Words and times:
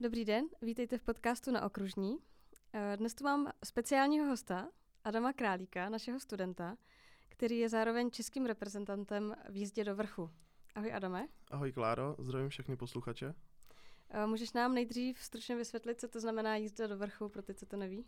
Dobrý 0.00 0.24
den, 0.24 0.46
vítejte 0.62 0.98
v 0.98 1.02
podcastu 1.02 1.50
na 1.50 1.62
Okružní. 1.66 2.18
Eh, 2.72 2.96
dnes 2.96 3.14
tu 3.14 3.24
mám 3.24 3.52
speciálního 3.64 4.26
hosta, 4.26 4.68
Adama 5.04 5.32
Králíka, 5.32 5.88
našeho 5.88 6.20
studenta, 6.20 6.76
který 7.28 7.58
je 7.58 7.68
zároveň 7.68 8.10
českým 8.10 8.46
reprezentantem 8.46 9.36
v 9.50 9.56
jízdě 9.56 9.84
do 9.84 9.96
vrchu. 9.96 10.30
Ahoj 10.74 10.92
Adame. 10.92 11.28
Ahoj 11.50 11.72
Kláro, 11.72 12.16
zdravím 12.18 12.48
všechny 12.48 12.76
posluchače. 12.76 13.34
Eh, 14.10 14.26
můžeš 14.26 14.52
nám 14.52 14.74
nejdřív 14.74 15.18
stručně 15.18 15.56
vysvětlit, 15.56 16.00
co 16.00 16.08
to 16.08 16.20
znamená 16.20 16.56
jízda 16.56 16.86
do 16.86 16.96
vrchu, 16.96 17.28
pro 17.28 17.42
ty, 17.42 17.54
co 17.54 17.66
to 17.66 17.76
neví? 17.76 18.04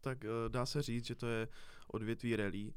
Tak 0.00 0.24
eh, 0.24 0.28
dá 0.48 0.66
se 0.66 0.82
říct, 0.82 1.06
že 1.06 1.14
to 1.14 1.26
je 1.26 1.48
odvětví 1.88 2.36
rally. 2.36 2.74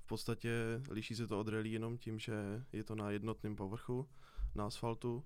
V 0.00 0.06
podstatě 0.06 0.50
liší 0.90 1.14
se 1.14 1.26
to 1.26 1.40
od 1.40 1.48
rally 1.48 1.68
jenom 1.68 1.98
tím, 1.98 2.18
že 2.18 2.34
je 2.72 2.84
to 2.84 2.94
na 2.94 3.10
jednotném 3.10 3.56
povrchu, 3.56 4.08
na 4.54 4.66
asfaltu. 4.66 5.24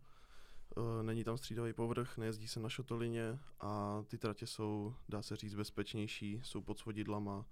Eh, 0.77 1.03
není 1.03 1.25
tam 1.25 1.39
střídavý 1.39 1.73
povrch, 1.73 2.19
nejezdí 2.19 2.49
se 2.49 2.61
na 2.61 2.69
šotolině 2.69 3.39
a 3.61 4.03
ty 4.07 4.19
tratě 4.19 4.47
jsou, 4.47 4.95
dá 5.09 5.23
se 5.23 5.37
říct, 5.37 5.55
bezpečnější, 5.55 6.41
jsou 6.45 6.63
pod 6.63 6.79
svodidlama 6.79 7.47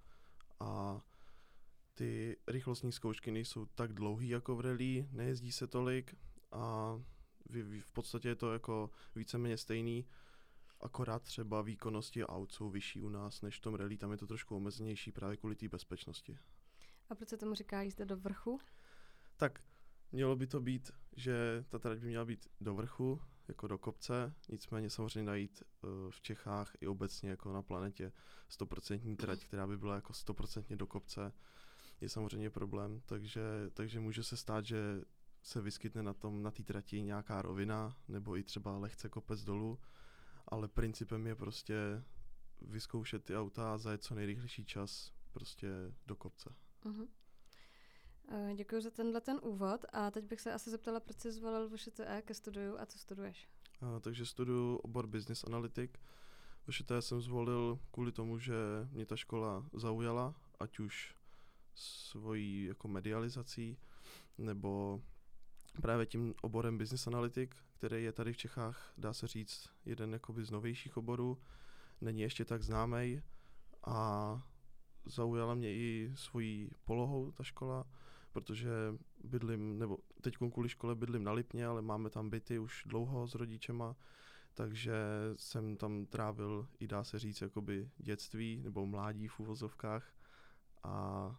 a 0.60 1.00
ty 1.94 2.36
rychlostní 2.46 2.92
zkoušky 2.92 3.30
nejsou 3.30 3.66
tak 3.66 3.92
dlouhý 3.92 4.28
jako 4.28 4.56
v 4.56 4.60
rally, 4.60 5.08
nejezdí 5.12 5.52
se 5.52 5.66
tolik 5.66 6.14
a 6.52 6.94
v, 7.48 7.80
v 7.80 7.92
podstatě 7.92 8.28
je 8.28 8.34
to 8.34 8.52
jako 8.52 8.90
víceméně 9.14 9.56
stejný, 9.56 10.06
akorát 10.80 11.22
třeba 11.22 11.62
výkonnosti 11.62 12.24
aut 12.24 12.52
jsou 12.52 12.70
vyšší 12.70 13.02
u 13.02 13.08
nás 13.08 13.42
než 13.42 13.58
v 13.58 13.60
tom 13.60 13.74
rally, 13.74 13.96
tam 13.96 14.10
je 14.10 14.16
to 14.16 14.26
trošku 14.26 14.56
omezenější 14.56 15.12
právě 15.12 15.36
kvůli 15.36 15.56
té 15.56 15.68
bezpečnosti. 15.68 16.38
A 17.10 17.14
proč 17.14 17.28
se 17.28 17.36
tomu 17.36 17.54
říká 17.54 17.82
jízda 17.82 18.04
do 18.04 18.16
vrchu? 18.16 18.60
Tak 19.36 19.62
mělo 20.12 20.36
by 20.36 20.46
to 20.46 20.60
být, 20.60 20.90
že 21.16 21.64
ta 21.68 21.78
trať 21.78 21.98
by 21.98 22.06
měla 22.06 22.24
být 22.24 22.48
do 22.60 22.74
vrchu, 22.74 23.20
jako 23.48 23.68
do 23.68 23.78
kopce, 23.78 24.34
nicméně 24.48 24.90
samozřejmě 24.90 25.22
najít 25.22 25.62
uh, 25.82 26.10
v 26.10 26.20
Čechách 26.20 26.72
i 26.80 26.86
obecně 26.86 27.30
jako 27.30 27.52
na 27.52 27.62
planetě 27.62 28.12
100% 28.50 29.16
trať, 29.16 29.44
která 29.44 29.66
by 29.66 29.78
byla 29.78 29.94
jako 29.94 30.12
100% 30.12 30.76
do 30.76 30.86
kopce, 30.86 31.32
je 32.00 32.08
samozřejmě 32.08 32.50
problém, 32.50 33.00
takže, 33.06 33.42
takže 33.74 34.00
může 34.00 34.22
se 34.22 34.36
stát, 34.36 34.64
že 34.64 35.02
se 35.42 35.60
vyskytne 35.60 36.02
na 36.02 36.14
tom 36.14 36.42
na 36.42 36.50
té 36.50 36.62
trati 36.62 37.02
nějaká 37.02 37.42
rovina 37.42 37.96
nebo 38.08 38.36
i 38.36 38.42
třeba 38.42 38.78
lehce 38.78 39.08
kopec 39.08 39.44
dolů, 39.44 39.78
ale 40.48 40.68
principem 40.68 41.26
je 41.26 41.34
prostě 41.34 42.04
vyzkoušet 42.62 43.24
ty 43.24 43.36
auta 43.36 43.74
a 43.74 43.78
zajet 43.78 44.02
co 44.02 44.14
nejrychlejší 44.14 44.64
čas 44.64 45.12
prostě 45.32 45.68
do 46.06 46.16
kopce. 46.16 46.54
Uh-huh. 46.84 47.08
Děkuji 48.54 48.82
za 48.82 48.90
tenhle 48.90 49.20
ten 49.20 49.40
úvod 49.42 49.84
a 49.92 50.10
teď 50.10 50.24
bych 50.24 50.40
se 50.40 50.52
asi 50.52 50.70
zeptala, 50.70 51.00
proč 51.00 51.18
jsi 51.18 51.32
zvolil 51.32 51.68
VŠTE 51.68 52.22
ke 52.24 52.34
studiu 52.34 52.78
a 52.78 52.86
co 52.86 52.98
studuješ? 52.98 53.48
A, 53.80 54.00
takže 54.00 54.26
studuju 54.26 54.76
obor 54.76 55.06
Business 55.06 55.44
Analytic. 55.44 55.90
VŠTE 56.70 57.02
jsem 57.02 57.20
zvolil 57.20 57.78
kvůli 57.90 58.12
tomu, 58.12 58.38
že 58.38 58.54
mě 58.90 59.06
ta 59.06 59.16
škola 59.16 59.66
zaujala, 59.72 60.34
ať 60.60 60.78
už 60.78 61.14
svojí 61.74 62.64
jako 62.64 62.88
medializací, 62.88 63.78
nebo 64.38 65.02
právě 65.82 66.06
tím 66.06 66.34
oborem 66.42 66.78
Business 66.78 67.06
Analytic, 67.06 67.50
který 67.72 68.04
je 68.04 68.12
tady 68.12 68.32
v 68.32 68.36
Čechách, 68.36 68.92
dá 68.98 69.12
se 69.12 69.26
říct, 69.26 69.68
jeden 69.84 70.12
jakoby 70.12 70.44
z 70.44 70.50
novějších 70.50 70.96
oborů, 70.96 71.38
není 72.00 72.20
ještě 72.20 72.44
tak 72.44 72.62
známý 72.62 73.22
a 73.84 74.42
zaujala 75.04 75.54
mě 75.54 75.74
i 75.74 76.12
svojí 76.14 76.70
polohou 76.84 77.32
ta 77.32 77.44
škola, 77.44 77.86
protože 78.32 78.70
bydlím, 79.24 79.78
nebo 79.78 79.98
teď 80.20 80.36
kvůli 80.36 80.68
škole 80.68 80.94
bydlím 80.94 81.24
na 81.24 81.32
Lipně, 81.32 81.66
ale 81.66 81.82
máme 81.82 82.10
tam 82.10 82.30
byty 82.30 82.58
už 82.58 82.82
dlouho 82.86 83.26
s 83.26 83.34
rodičema, 83.34 83.96
takže 84.54 84.94
jsem 85.36 85.76
tam 85.76 86.06
trávil 86.06 86.68
i 86.80 86.86
dá 86.86 87.04
se 87.04 87.18
říct 87.18 87.40
jakoby 87.40 87.90
dětství 87.98 88.60
nebo 88.64 88.86
mládí 88.86 89.28
v 89.28 89.40
uvozovkách 89.40 90.12
a 90.82 91.36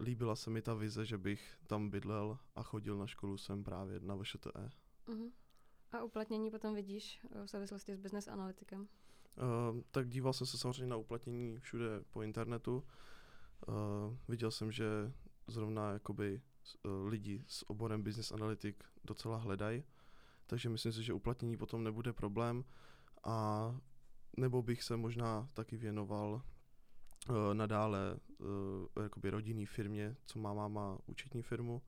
líbila 0.00 0.36
se 0.36 0.50
mi 0.50 0.62
ta 0.62 0.74
vize, 0.74 1.04
že 1.04 1.18
bych 1.18 1.58
tam 1.66 1.90
bydlel 1.90 2.38
a 2.54 2.62
chodil 2.62 2.96
na 2.96 3.06
školu 3.06 3.38
sem 3.38 3.64
právě 3.64 4.00
na 4.00 4.16
VŠTE. 4.16 4.70
Uh-huh. 5.06 5.30
A 5.92 6.02
uplatnění 6.02 6.50
potom 6.50 6.74
vidíš 6.74 7.20
v 7.44 7.46
souvislosti 7.46 7.96
s 7.96 8.00
business 8.00 8.28
analytikem? 8.28 8.80
Uh, 8.80 9.80
tak 9.90 10.08
díval 10.08 10.32
jsem 10.32 10.46
se 10.46 10.58
samozřejmě 10.58 10.86
na 10.86 10.96
uplatnění 10.96 11.58
všude 11.58 11.86
po 12.10 12.22
internetu. 12.22 12.84
Uh, 13.68 13.74
viděl 14.28 14.50
jsem, 14.50 14.72
že 14.72 15.12
zrovna 15.46 15.92
jakoby 15.92 16.40
uh, 16.84 17.08
lidi 17.08 17.44
s 17.46 17.70
oborem 17.70 18.02
business 18.02 18.32
analytic 18.32 18.76
docela 19.04 19.36
hledají, 19.36 19.84
takže 20.46 20.68
myslím 20.68 20.92
si, 20.92 21.02
že 21.02 21.12
uplatnění 21.12 21.56
potom 21.56 21.84
nebude 21.84 22.12
problém 22.12 22.64
a 23.24 23.76
nebo 24.36 24.62
bych 24.62 24.82
se 24.82 24.96
možná 24.96 25.48
taky 25.54 25.76
věnoval 25.76 26.42
uh, 27.28 27.36
nadále 27.52 28.16
uh, 28.38 29.02
jakoby 29.02 29.30
rodinný 29.30 29.66
firmě, 29.66 30.16
co 30.26 30.38
má 30.38 30.54
máma 30.54 30.98
účetní 31.06 31.42
firmu, 31.42 31.82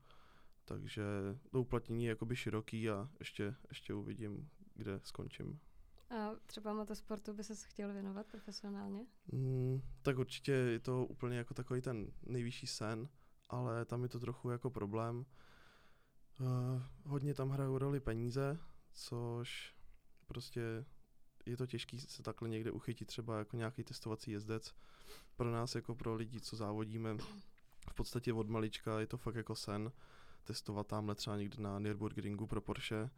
takže 0.65 1.03
to 1.51 1.61
uplatnění 1.61 2.05
je 2.05 2.09
jakoby 2.09 2.35
široký 2.35 2.89
a 2.89 3.09
ještě, 3.19 3.55
ještě 3.69 3.93
uvidím, 3.93 4.49
kde 4.75 4.99
skončím. 5.03 5.59
A 6.09 6.31
třeba 6.45 6.73
motosportu 6.73 7.33
by 7.33 7.43
se 7.43 7.53
chtěl 7.67 7.93
věnovat 7.93 8.27
profesionálně? 8.27 9.05
Mm, 9.31 9.81
tak 10.01 10.17
určitě 10.17 10.51
je 10.51 10.79
to 10.79 11.05
úplně 11.05 11.37
jako 11.37 11.53
takový 11.53 11.81
ten 11.81 12.11
nejvyšší 12.25 12.67
sen, 12.67 13.09
ale 13.49 13.85
tam 13.85 14.03
je 14.03 14.09
to 14.09 14.19
trochu 14.19 14.49
jako 14.49 14.69
problém. 14.69 15.25
Uh, 16.39 16.81
hodně 17.05 17.33
tam 17.33 17.49
hrajou 17.49 17.77
roli 17.77 17.99
peníze, 17.99 18.59
což 18.93 19.75
prostě 20.27 20.85
je 21.45 21.57
to 21.57 21.67
těžké 21.67 21.99
se 21.99 22.23
takhle 22.23 22.49
někde 22.49 22.71
uchytit, 22.71 23.07
třeba 23.07 23.37
jako 23.37 23.57
nějaký 23.57 23.83
testovací 23.83 24.31
jezdec. 24.31 24.75
Pro 25.35 25.51
nás, 25.51 25.75
jako 25.75 25.95
pro 25.95 26.15
lidi, 26.15 26.41
co 26.41 26.55
závodíme, 26.55 27.17
v 27.89 27.93
podstatě 27.95 28.33
od 28.33 28.49
malička 28.49 28.99
je 28.99 29.07
to 29.07 29.17
fakt 29.17 29.35
jako 29.35 29.55
sen 29.55 29.91
testovat 30.43 30.87
tamhle 30.87 31.15
třeba 31.15 31.37
někde 31.37 31.63
na 31.63 31.79
Nürburgringu 31.79 32.47
pro 32.47 32.61
Porsche, 32.61 33.09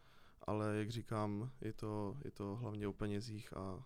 ale 0.42 0.78
jak 0.78 0.90
říkám, 0.90 1.52
je 1.62 1.74
to, 1.74 2.18
je 2.26 2.32
to 2.32 2.56
hlavně 2.56 2.88
o 2.88 2.94
penězích 2.94 3.58
a, 3.58 3.84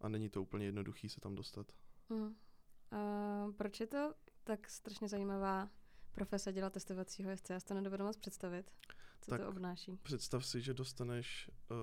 a 0.00 0.08
není 0.08 0.28
to 0.28 0.42
úplně 0.42 0.66
jednoduchý 0.66 1.08
se 1.08 1.20
tam 1.20 1.34
dostat. 1.34 1.72
Mm. 2.08 2.22
Uh, 2.22 3.52
proč 3.56 3.80
je 3.80 3.86
to 3.86 4.14
tak 4.44 4.68
strašně 4.68 5.08
zajímavá 5.08 5.68
profese 6.14 6.52
dělat 6.52 6.72
testovacího 6.72 7.30
jezdce? 7.30 7.52
Já 7.52 7.60
si 7.60 7.66
to 7.66 7.74
nedovedu 7.74 8.04
moc 8.04 8.16
představit. 8.16 8.72
Co 9.20 9.30
tak 9.30 9.40
to 9.40 9.48
obnáší? 9.48 9.98
Představ 10.02 10.46
si, 10.46 10.60
že 10.60 10.74
dostaneš 10.74 11.50
uh, 11.70 11.76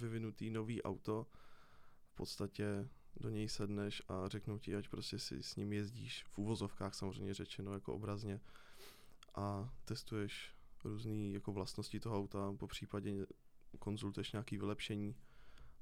vyvinutý 0.00 0.50
nový 0.50 0.82
auto, 0.82 1.26
v 2.12 2.14
podstatě 2.14 2.88
do 3.16 3.28
něj 3.28 3.48
sedneš 3.48 4.02
a 4.08 4.28
řeknou 4.28 4.58
ti, 4.58 4.76
ať 4.76 4.88
prostě 4.88 5.18
si 5.18 5.42
s 5.42 5.56
ním 5.56 5.72
jezdíš, 5.72 6.24
v 6.24 6.38
úvozovkách 6.38 6.94
samozřejmě 6.94 7.34
řečeno 7.34 7.74
jako 7.74 7.94
obrazně, 7.94 8.40
a 9.34 9.74
testuješ 9.84 10.54
různé 10.84 11.28
jako 11.32 11.52
vlastnosti 11.52 12.00
toho 12.00 12.18
auta, 12.18 12.54
po 12.58 12.66
případě 12.66 13.26
konzultuješ 13.78 14.32
nějaké 14.32 14.58
vylepšení. 14.58 15.16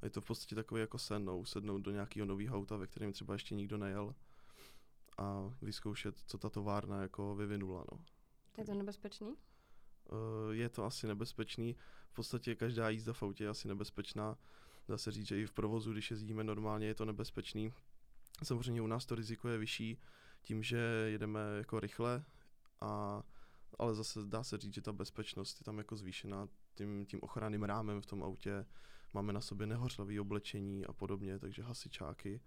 A 0.02 0.06
je 0.06 0.10
to 0.10 0.20
v 0.20 0.24
podstatě 0.24 0.54
takový 0.54 0.80
jako 0.80 0.98
sen, 0.98 1.24
no, 1.24 1.44
sednout 1.44 1.78
do 1.78 1.90
nějakého 1.90 2.26
nového 2.26 2.58
auta, 2.58 2.76
ve 2.76 2.86
kterém 2.86 3.12
třeba 3.12 3.34
ještě 3.34 3.54
nikdo 3.54 3.78
nejel 3.78 4.14
a 5.20 5.54
vyzkoušet, 5.62 6.18
co 6.26 6.38
ta 6.38 6.50
továrna 6.50 7.02
jako 7.02 7.34
vyvinula. 7.34 7.84
No. 7.92 7.98
Je 8.58 8.64
to 8.64 8.74
nebezpečný? 8.74 9.28
Uh, 9.28 9.36
je 10.50 10.68
to 10.68 10.84
asi 10.84 11.06
nebezpečný. 11.06 11.76
V 12.10 12.14
podstatě 12.14 12.54
každá 12.54 12.88
jízda 12.88 13.12
v 13.12 13.22
autě 13.22 13.44
je 13.44 13.48
asi 13.48 13.68
nebezpečná. 13.68 14.38
Dá 14.88 14.98
se 14.98 15.10
říct, 15.10 15.26
že 15.26 15.40
i 15.40 15.46
v 15.46 15.52
provozu, 15.52 15.92
když 15.92 16.10
jezdíme 16.10 16.44
normálně, 16.44 16.86
je 16.86 16.94
to 16.94 17.04
nebezpečný. 17.04 17.72
Samozřejmě 18.42 18.82
u 18.82 18.86
nás 18.86 19.06
to 19.06 19.14
riziko 19.14 19.48
je 19.48 19.58
vyšší 19.58 19.98
tím, 20.42 20.62
že 20.62 20.78
jedeme 21.06 21.40
jako 21.58 21.80
rychle, 21.80 22.24
a, 22.80 23.22
ale 23.78 23.94
zase 23.94 24.20
dá 24.24 24.44
se 24.44 24.58
říct, 24.58 24.74
že 24.74 24.82
ta 24.82 24.92
bezpečnost 24.92 25.60
je 25.60 25.64
tam 25.64 25.78
jako 25.78 25.96
zvýšená 25.96 26.48
tím, 26.74 27.06
tím 27.06 27.18
ochranným 27.22 27.62
rámem 27.62 28.00
v 28.00 28.06
tom 28.06 28.22
autě. 28.22 28.66
Máme 29.14 29.32
na 29.32 29.40
sobě 29.40 29.66
nehořlavé 29.66 30.20
oblečení 30.20 30.86
a 30.86 30.92
podobně, 30.92 31.38
takže 31.38 31.62
hasičáky. 31.62 32.40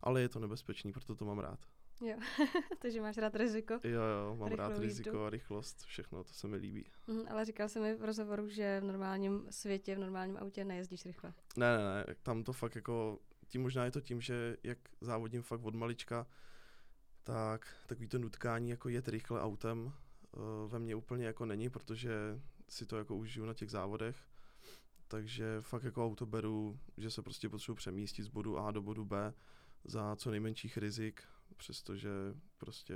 Ale 0.00 0.20
je 0.20 0.28
to 0.28 0.40
nebezpečný, 0.40 0.92
proto 0.92 1.14
to 1.14 1.24
mám 1.24 1.38
rád. 1.38 1.66
Jo, 2.00 2.16
takže 2.78 3.00
máš 3.00 3.16
rád 3.16 3.36
riziko. 3.36 3.74
Jo, 3.84 4.00
jo, 4.02 4.36
mám 4.36 4.52
rád 4.52 4.78
riziko 4.78 5.08
jízdu. 5.08 5.24
a 5.24 5.30
rychlost, 5.30 5.84
všechno, 5.84 6.24
to 6.24 6.32
se 6.32 6.48
mi 6.48 6.56
líbí. 6.56 6.90
Mm, 7.06 7.22
ale 7.28 7.44
říkal 7.44 7.68
jsem 7.68 7.82
mi 7.82 7.94
v 7.94 8.04
rozhovoru, 8.04 8.48
že 8.48 8.80
v 8.80 8.84
normálním 8.84 9.46
světě, 9.50 9.96
v 9.96 9.98
normálním 9.98 10.36
autě 10.36 10.64
nejezdíš 10.64 11.06
rychle. 11.06 11.34
Ne, 11.56 11.78
ne, 11.78 11.84
ne, 11.84 12.14
tam 12.22 12.44
to 12.44 12.52
fakt 12.52 12.74
jako, 12.74 13.18
tím 13.48 13.62
možná 13.62 13.84
je 13.84 13.90
to 13.90 14.00
tím, 14.00 14.20
že 14.20 14.56
jak 14.62 14.78
závodím 15.00 15.42
fakt 15.42 15.64
od 15.64 15.74
malička, 15.74 16.26
tak 17.24 17.66
takový 17.86 18.08
to 18.08 18.18
nutkání 18.18 18.70
jako 18.70 18.88
jet 18.88 19.08
rychle 19.08 19.40
autem 19.40 19.84
uh, 19.86 20.70
ve 20.70 20.78
mně 20.78 20.94
úplně 20.94 21.26
jako 21.26 21.46
není, 21.46 21.70
protože 21.70 22.10
si 22.68 22.86
to 22.86 22.98
jako 22.98 23.16
užiju 23.16 23.46
na 23.46 23.54
těch 23.54 23.70
závodech. 23.70 24.16
Takže 25.08 25.56
fakt 25.60 25.84
jako 25.84 26.04
auto 26.04 26.26
beru, 26.26 26.78
že 26.96 27.10
se 27.10 27.22
prostě 27.22 27.48
potřebuji 27.48 27.76
přemístit 27.76 28.24
z 28.24 28.28
bodu 28.28 28.58
A 28.58 28.70
do 28.70 28.82
bodu 28.82 29.04
B 29.04 29.34
za 29.84 30.16
co 30.16 30.30
nejmenších 30.30 30.76
rizik, 30.76 31.22
přestože 31.54 32.10
prostě 32.58 32.94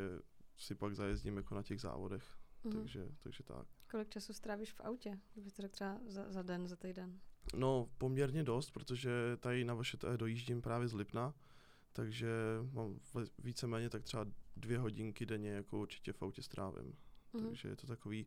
si 0.57 0.75
pak 0.75 0.95
zajezdím 0.95 1.37
jako 1.37 1.55
na 1.55 1.63
těch 1.63 1.81
závodech. 1.81 2.39
Mm-hmm. 2.65 2.73
Takže, 2.73 3.09
takže 3.19 3.43
tak. 3.43 3.67
Kolik 3.91 4.09
času 4.09 4.33
strávíš 4.33 4.73
v 4.73 4.81
autě, 4.81 5.19
kdyby 5.33 5.51
to 5.51 5.63
řekl 5.63 5.73
třeba 5.73 6.01
za, 6.07 6.33
za 6.33 6.43
den, 6.43 6.69
za 6.69 6.77
týden? 6.77 7.21
No, 7.55 7.91
poměrně 7.99 8.43
dost, 8.43 8.71
protože 8.71 9.11
tady 9.41 9.65
na 9.65 9.75
vaše 9.75 9.97
dojíždím 10.17 10.63
právě 10.63 10.89
z 10.89 10.95
Lipna, 10.95 11.35
takže 11.93 12.31
mám 12.73 13.01
víceméně 13.39 13.91
tak 13.91 14.03
třeba 14.03 14.27
dvě 14.57 14.79
hodinky 14.79 15.27
denně 15.27 15.51
jako 15.51 15.79
určitě 15.79 16.13
v 16.13 16.23
autě 16.23 16.43
strávím. 16.43 16.97
Mm-hmm. 17.35 17.47
Takže 17.47 17.69
je 17.69 17.77
to 17.77 17.87
takový, 17.87 18.27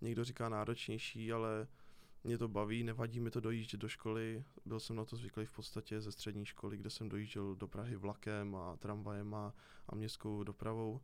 někdo 0.00 0.24
říká 0.24 0.48
náročnější, 0.48 1.32
ale 1.32 1.68
mě 2.24 2.38
to 2.38 2.48
baví, 2.48 2.84
nevadí 2.84 3.20
mi 3.20 3.30
to 3.30 3.40
dojíždět 3.40 3.80
do 3.80 3.88
školy. 3.88 4.44
Byl 4.64 4.80
jsem 4.80 4.96
na 4.96 5.04
to 5.04 5.16
zvyklý 5.16 5.46
v 5.46 5.52
podstatě 5.52 6.00
ze 6.00 6.12
střední 6.12 6.46
školy, 6.46 6.76
kde 6.76 6.90
jsem 6.90 7.08
dojížděl 7.08 7.54
do 7.54 7.68
Prahy 7.68 7.96
vlakem 7.96 8.54
a 8.54 8.76
tramvajem 8.76 9.34
a, 9.34 9.54
a 9.88 9.94
městskou 9.94 10.44
dopravou. 10.44 11.00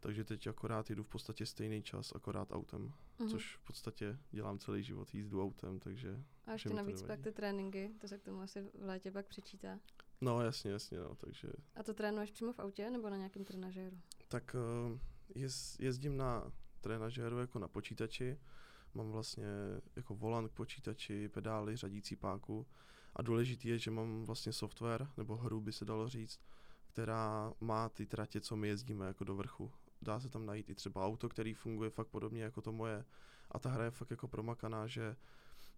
Takže 0.00 0.24
teď 0.24 0.46
akorát 0.46 0.90
jdu 0.90 1.02
v 1.02 1.08
podstatě 1.08 1.46
stejný 1.46 1.82
čas, 1.82 2.12
akorát 2.14 2.52
autem, 2.52 2.92
mm-hmm. 3.18 3.30
což 3.30 3.56
v 3.56 3.66
podstatě 3.66 4.18
dělám 4.30 4.58
celý 4.58 4.82
život, 4.82 5.14
jízdu 5.14 5.42
autem, 5.42 5.78
takže... 5.78 6.22
A 6.46 6.52
ještě 6.52 6.68
navíc 6.68 7.02
pak 7.02 7.20
ty 7.20 7.32
tréninky, 7.32 7.90
to 7.98 8.08
se 8.08 8.18
k 8.18 8.22
tomu 8.22 8.40
asi 8.40 8.62
v 8.62 8.84
létě 8.84 9.10
pak 9.10 9.26
přečítá. 9.26 9.78
No 10.20 10.40
jasně, 10.40 10.70
jasně, 10.70 10.98
no, 10.98 11.14
takže... 11.14 11.48
A 11.76 11.82
to 11.82 11.94
trénuješ 11.94 12.30
přímo 12.30 12.52
v 12.52 12.58
autě 12.58 12.90
nebo 12.90 13.10
na 13.10 13.16
nějakém 13.16 13.44
trenažéru? 13.44 13.98
Tak 14.28 14.56
uh, 14.90 14.98
jez, 15.34 15.76
jezdím 15.80 16.16
na 16.16 16.52
trenažéru 16.80 17.38
jako 17.38 17.58
na 17.58 17.68
počítači, 17.68 18.38
mám 18.94 19.10
vlastně 19.10 19.46
jako 19.96 20.14
volant 20.14 20.48
k 20.48 20.54
počítači, 20.54 21.28
pedály, 21.28 21.76
řadící 21.76 22.16
páku 22.16 22.66
a 23.16 23.22
důležitý 23.22 23.68
je, 23.68 23.78
že 23.78 23.90
mám 23.90 24.24
vlastně 24.24 24.52
software, 24.52 25.08
nebo 25.16 25.36
hru 25.36 25.60
by 25.60 25.72
se 25.72 25.84
dalo 25.84 26.08
říct, 26.08 26.40
která 26.86 27.52
má 27.60 27.88
ty 27.88 28.06
tratě, 28.06 28.40
co 28.40 28.56
my 28.56 28.68
jezdíme 28.68 29.06
jako 29.06 29.24
do 29.24 29.34
vrchu. 29.34 29.72
Dá 30.02 30.20
se 30.20 30.28
tam 30.28 30.46
najít 30.46 30.70
i 30.70 30.74
třeba 30.74 31.06
auto, 31.06 31.28
který 31.28 31.54
funguje 31.54 31.90
fakt 31.90 32.08
podobně 32.08 32.42
jako 32.42 32.62
to 32.62 32.72
moje 32.72 33.04
a 33.50 33.58
ta 33.58 33.70
hra 33.70 33.84
je 33.84 33.90
fakt 33.90 34.10
jako 34.10 34.28
promakaná, 34.28 34.86
že 34.86 35.16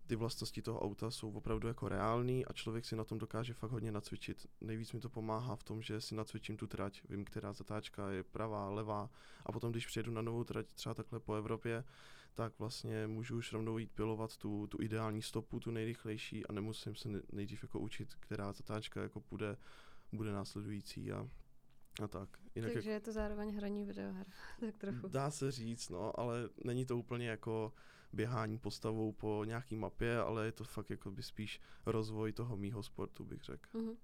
ty 0.06 0.16
vlastnosti 0.16 0.62
toho 0.62 0.80
auta 0.80 1.10
jsou 1.10 1.32
opravdu 1.32 1.68
jako 1.68 1.88
reální 1.88 2.46
a 2.46 2.52
člověk 2.52 2.84
si 2.84 2.96
na 2.96 3.04
tom 3.04 3.18
dokáže 3.18 3.54
fakt 3.54 3.70
hodně 3.70 3.92
nacvičit. 3.92 4.46
Nejvíc 4.60 4.92
mi 4.92 5.00
to 5.00 5.08
pomáhá 5.08 5.56
v 5.56 5.62
tom, 5.62 5.82
že 5.82 6.00
si 6.00 6.14
nacvičím 6.14 6.56
tu 6.56 6.66
trať, 6.66 7.02
vím, 7.08 7.24
která 7.24 7.52
zatáčka 7.52 8.10
je 8.10 8.22
pravá, 8.22 8.70
levá 8.70 9.10
a 9.46 9.52
potom, 9.52 9.70
když 9.70 9.86
přijedu 9.86 10.12
na 10.12 10.22
novou 10.22 10.44
trať 10.44 10.66
třeba 10.74 10.94
takhle 10.94 11.20
po 11.20 11.34
Evropě, 11.34 11.84
tak 12.34 12.58
vlastně 12.58 13.06
můžu 13.06 13.36
už 13.36 13.52
rovnou 13.52 13.78
jít 13.78 13.92
pilovat 13.92 14.36
tu, 14.36 14.66
tu 14.66 14.82
ideální 14.82 15.22
stopu, 15.22 15.60
tu 15.60 15.70
nejrychlejší 15.70 16.46
a 16.46 16.52
nemusím 16.52 16.94
se 16.94 17.08
nejdřív 17.32 17.62
jako 17.62 17.78
učit, 17.78 18.14
která 18.14 18.52
zatáčka 18.52 19.02
jako 19.02 19.22
bude, 19.30 19.56
bude 20.12 20.32
následující 20.32 21.12
a, 21.12 21.28
a 22.02 22.08
tak. 22.08 22.28
Jinak 22.54 22.72
Takže 22.72 22.90
jak, 22.90 22.94
je 22.94 23.00
to 23.00 23.12
zároveň 23.12 23.56
hraní 23.56 23.84
videoher, 23.84 24.26
tak 24.60 24.78
trochu. 24.78 25.08
Dá 25.08 25.30
se 25.30 25.50
říct, 25.50 25.88
no, 25.88 26.20
ale 26.20 26.48
není 26.64 26.86
to 26.86 26.98
úplně 26.98 27.28
jako 27.28 27.72
běhání 28.12 28.58
postavou 28.58 29.12
po 29.12 29.44
nějaký 29.44 29.76
mapě, 29.76 30.18
ale 30.18 30.46
je 30.46 30.52
to 30.52 30.64
fakt 30.64 30.90
jako 30.90 31.10
by 31.10 31.22
spíš 31.22 31.60
rozvoj 31.86 32.32
toho 32.32 32.56
mýho 32.56 32.82
sportu, 32.82 33.24
bych 33.24 33.42
řekl. 33.42 33.78
Uh-huh. 33.78 33.96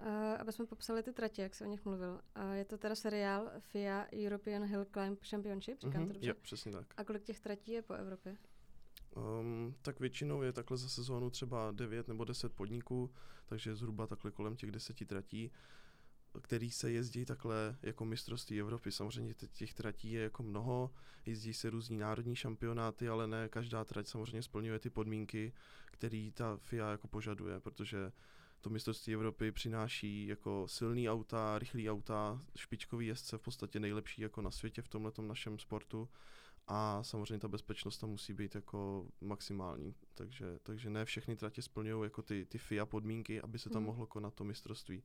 Uh, 0.00 0.06
aby 0.38 0.52
jsme 0.52 0.66
popsali 0.66 1.02
ty 1.02 1.12
tratě, 1.12 1.42
jak 1.42 1.54
se 1.54 1.64
o 1.64 1.66
nich 1.66 1.84
mluvil. 1.84 2.20
Uh, 2.36 2.52
je 2.52 2.64
to 2.64 2.78
teda 2.78 2.94
seriál 2.94 3.50
FIA 3.58 4.06
European 4.12 4.64
Hill 4.64 4.84
Climb 4.84 5.24
Championship, 5.30 5.80
říkám 5.80 6.02
uh-huh, 6.02 6.06
to 6.06 6.12
dobře? 6.12 6.28
Jo, 6.28 6.34
přesně 6.42 6.72
tak. 6.72 6.86
A 6.96 7.04
kolik 7.04 7.22
těch 7.22 7.40
tratí 7.40 7.72
je 7.72 7.82
po 7.82 7.94
Evropě? 7.94 8.36
Um, 9.16 9.74
tak 9.82 10.00
většinou 10.00 10.42
je 10.42 10.52
takhle 10.52 10.76
za 10.76 10.88
sezónu 10.88 11.30
třeba 11.30 11.70
9 11.70 12.08
nebo 12.08 12.24
10 12.24 12.52
podniků, 12.52 13.10
takže 13.46 13.76
zhruba 13.76 14.06
takhle 14.06 14.30
kolem 14.30 14.56
těch 14.56 14.70
10 14.70 15.08
tratí 15.08 15.52
který 16.40 16.70
se 16.70 16.90
jezdí 16.90 17.24
takhle 17.24 17.76
jako 17.82 18.04
mistrovství 18.04 18.60
Evropy. 18.60 18.92
Samozřejmě 18.92 19.34
těch 19.34 19.74
tratí 19.74 20.12
je 20.12 20.22
jako 20.22 20.42
mnoho, 20.42 20.90
jezdí 21.26 21.54
se 21.54 21.70
různí 21.70 21.98
národní 21.98 22.36
šampionáty, 22.36 23.08
ale 23.08 23.26
ne 23.26 23.48
každá 23.48 23.84
trať 23.84 24.06
samozřejmě 24.06 24.42
splňuje 24.42 24.78
ty 24.78 24.90
podmínky, 24.90 25.52
které 25.86 26.30
ta 26.34 26.56
FIA 26.56 26.90
jako 26.90 27.08
požaduje, 27.08 27.60
protože 27.60 28.12
to 28.66 28.70
mistrovství 28.70 29.14
Evropy 29.14 29.52
přináší 29.52 30.26
jako 30.26 30.68
silný 30.68 31.10
auta, 31.10 31.58
rychlý 31.58 31.90
auta, 31.90 32.42
špičkový 32.56 33.06
jezdce 33.06 33.38
v 33.38 33.40
podstatě 33.40 33.80
nejlepší 33.80 34.22
jako 34.22 34.42
na 34.42 34.50
světě 34.50 34.82
v 34.82 34.88
tomhle 34.88 35.12
našem 35.20 35.58
sportu 35.58 36.08
a 36.66 37.02
samozřejmě 37.02 37.38
ta 37.38 37.48
bezpečnost 37.48 37.98
tam 37.98 38.10
musí 38.10 38.32
být 38.32 38.54
jako 38.54 39.08
maximální, 39.20 39.94
takže, 40.14 40.58
takže 40.62 40.90
ne 40.90 41.04
všechny 41.04 41.36
tratě 41.36 41.62
splňují 41.62 42.04
jako 42.04 42.22
ty, 42.22 42.44
ty 42.44 42.58
FIA 42.58 42.86
podmínky, 42.86 43.40
aby 43.40 43.58
se 43.58 43.70
tam 43.70 43.82
hmm. 43.82 43.86
mohlo 43.86 44.06
konat 44.06 44.34
to 44.34 44.44
mistrovství. 44.44 45.02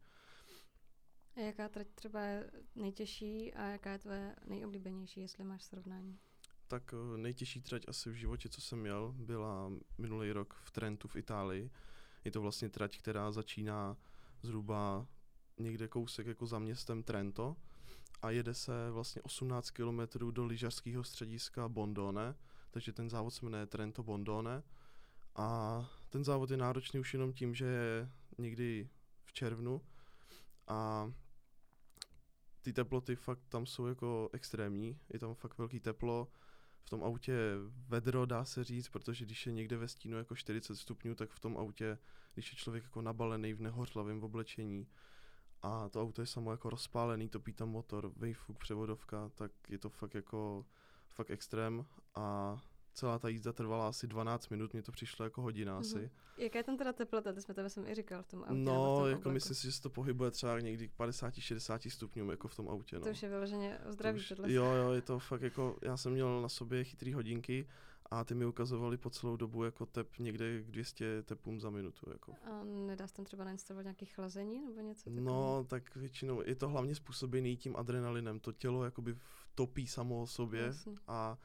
A 1.35 1.39
jaká 1.39 1.69
trať 1.69 1.87
třeba 1.95 2.21
je 2.21 2.51
nejtěžší 2.75 3.53
a 3.53 3.63
jaká 3.63 3.91
je 3.91 3.99
tvoje 3.99 4.35
nejoblíbenější, 4.45 5.21
jestli 5.21 5.43
máš 5.43 5.63
srovnání? 5.63 6.19
Tak 6.67 6.93
eh, 6.93 7.17
nejtěžší 7.17 7.61
trať 7.61 7.83
asi 7.87 8.09
v 8.09 8.13
životě, 8.13 8.49
co 8.49 8.61
jsem 8.61 8.79
měl, 8.79 9.15
byla 9.17 9.71
minulý 9.97 10.31
rok 10.31 10.53
v 10.63 10.71
Trentu 10.71 11.07
v 11.07 11.15
Itálii. 11.15 11.71
Je 12.25 12.31
to 12.31 12.41
vlastně 12.41 12.69
trať, 12.69 12.97
která 12.97 13.31
začíná 13.31 13.97
zhruba 14.41 15.07
někde 15.57 15.88
kousek 15.88 16.27
jako 16.27 16.45
za 16.45 16.59
městem 16.59 17.03
Trento 17.03 17.56
a 18.21 18.29
jede 18.29 18.53
se 18.53 18.91
vlastně 18.91 19.21
18 19.21 19.69
km 19.71 20.00
do 20.31 20.45
lyžařského 20.45 21.03
střediska 21.03 21.69
Bondone, 21.69 22.35
takže 22.71 22.94
ten 22.94 23.09
závod 23.09 23.33
se 23.33 23.45
jmenuje 23.45 23.65
Trento 23.65 24.03
Bondone. 24.03 24.63
A 25.35 25.89
ten 26.09 26.23
závod 26.23 26.51
je 26.51 26.57
náročný 26.57 27.00
už 27.00 27.13
jenom 27.13 27.33
tím, 27.33 27.56
že 27.56 27.65
je 27.65 28.09
někdy 28.38 28.89
v 29.23 29.33
červnu 29.33 29.81
a 30.68 31.12
ty 32.62 32.73
teploty 32.73 33.15
fakt 33.15 33.41
tam 33.50 33.65
jsou 33.65 33.85
jako 33.85 34.29
extrémní, 34.33 35.00
je 35.09 35.19
tam 35.19 35.35
fakt 35.35 35.57
velký 35.57 35.79
teplo, 35.79 36.27
v 36.83 36.89
tom 36.89 37.04
autě 37.04 37.33
vedro, 37.88 38.25
dá 38.25 38.45
se 38.45 38.63
říct, 38.63 38.89
protože 38.89 39.25
když 39.25 39.45
je 39.45 39.54
někde 39.54 39.78
ve 39.78 39.88
stínu 39.88 40.18
jako 40.18 40.36
40 40.36 40.75
stupňů, 40.75 41.16
tak 41.16 41.31
v 41.31 41.39
tom 41.39 41.57
autě, 41.57 41.98
když 42.33 42.51
je 42.51 42.57
člověk 42.57 42.83
jako 42.83 43.01
nabalený 43.01 43.54
v 43.54 43.62
nehořlavém 43.62 44.24
oblečení 44.24 44.88
a 45.62 45.89
to 45.89 46.01
auto 46.01 46.22
je 46.22 46.25
samo 46.25 46.51
jako 46.51 46.69
rozpálený, 46.69 47.30
topí 47.30 47.54
tam 47.54 47.69
motor, 47.69 48.12
vejfuk, 48.16 48.57
převodovka, 48.57 49.30
tak 49.36 49.51
je 49.69 49.78
to 49.78 49.89
fakt 49.89 50.16
jako 50.16 50.66
fakt 51.10 51.30
extrém 51.30 51.86
a 52.16 52.57
celá 52.93 53.19
ta 53.19 53.29
jízda 53.29 53.53
trvala 53.53 53.88
asi 53.88 54.07
12 54.07 54.49
minut, 54.49 54.73
mně 54.73 54.83
to 54.83 54.91
přišlo 54.91 55.25
jako 55.25 55.41
hodina 55.41 55.73
mm-hmm. 55.73 55.79
asi. 55.79 56.11
Jaká 56.38 56.59
je 56.59 56.63
tam 56.63 56.77
teda 56.77 56.93
teplota, 56.93 57.33
to 57.33 57.41
jsme 57.41 57.53
tebe 57.53 57.69
jsem 57.69 57.88
i 57.88 57.95
říkal 57.95 58.23
v 58.23 58.27
tom 58.27 58.43
autě? 58.43 58.53
No, 58.53 59.07
jako 59.07 59.29
myslím 59.29 59.55
si, 59.55 59.63
že 59.63 59.71
se 59.71 59.81
to 59.81 59.89
pohybuje 59.89 60.31
třeba 60.31 60.59
někdy 60.59 60.88
k 60.88 60.99
50-60 60.99 61.89
stupňům 61.89 62.29
jako 62.29 62.47
v 62.47 62.55
tom 62.55 62.69
autě. 62.69 62.95
No. 62.95 63.01
To 63.01 63.09
už 63.09 63.23
je 63.23 63.29
vyloženě 63.29 63.79
o 63.89 63.91
zdraví 63.91 64.19
už, 64.19 64.33
Jo, 64.45 64.65
jo, 64.65 64.91
je 64.91 65.01
to 65.01 65.19
fakt 65.19 65.41
jako, 65.41 65.77
já 65.81 65.97
jsem 65.97 66.11
měl 66.11 66.41
na 66.41 66.49
sobě 66.49 66.83
chytrý 66.83 67.13
hodinky 67.13 67.67
a 68.11 68.23
ty 68.23 68.35
mi 68.35 68.45
ukazovali 68.45 68.97
po 68.97 69.09
celou 69.09 69.35
dobu 69.35 69.63
jako 69.63 69.85
tep 69.85 70.19
někde 70.19 70.61
k 70.61 70.71
200 70.71 71.23
tepům 71.23 71.59
za 71.59 71.69
minutu. 71.69 72.09
Jako. 72.11 72.33
A 72.51 72.63
nedá 72.63 73.07
se 73.07 73.13
tam 73.13 73.25
třeba 73.25 73.44
nainstalovat 73.44 73.83
nějaké 73.83 74.06
chlazení 74.06 74.61
nebo 74.61 74.81
něco 74.81 75.04
takového? 75.04 75.25
No, 75.25 75.66
tak 75.68 75.95
většinou 75.95 76.42
je 76.45 76.56
to 76.56 76.69
hlavně 76.69 76.95
způsobený 76.95 77.57
tím 77.57 77.75
adrenalinem. 77.75 78.39
To 78.39 78.51
tělo 78.51 78.83
jakoby 78.83 79.16
topí 79.56 79.87
samo 79.87 80.21
o 80.21 80.27
sobě 80.27 80.61
Jasně. 80.61 80.95
a 81.07 81.37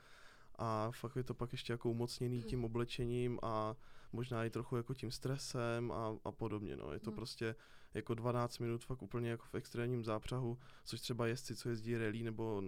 a 0.58 0.90
fakt 0.90 1.16
je 1.16 1.24
to 1.24 1.34
pak 1.34 1.52
ještě 1.52 1.72
jako 1.72 1.90
umocněný 1.90 2.42
tím 2.42 2.64
oblečením 2.64 3.38
a 3.42 3.76
možná 4.12 4.44
i 4.44 4.50
trochu 4.50 4.76
jako 4.76 4.94
tím 4.94 5.10
stresem 5.10 5.92
a, 5.92 6.16
a 6.24 6.32
podobně, 6.32 6.76
no. 6.76 6.92
Je 6.92 6.98
to 6.98 7.10
hmm. 7.10 7.16
prostě 7.16 7.54
jako 7.94 8.14
12 8.14 8.58
minut 8.58 8.84
fakt 8.84 9.02
úplně 9.02 9.30
jako 9.30 9.44
v 9.46 9.54
extrémním 9.54 10.04
zápřahu, 10.04 10.58
což 10.84 11.00
třeba 11.00 11.26
jezdci, 11.26 11.56
co 11.56 11.68
jezdí 11.68 11.96
rally 11.96 12.22
nebo, 12.22 12.62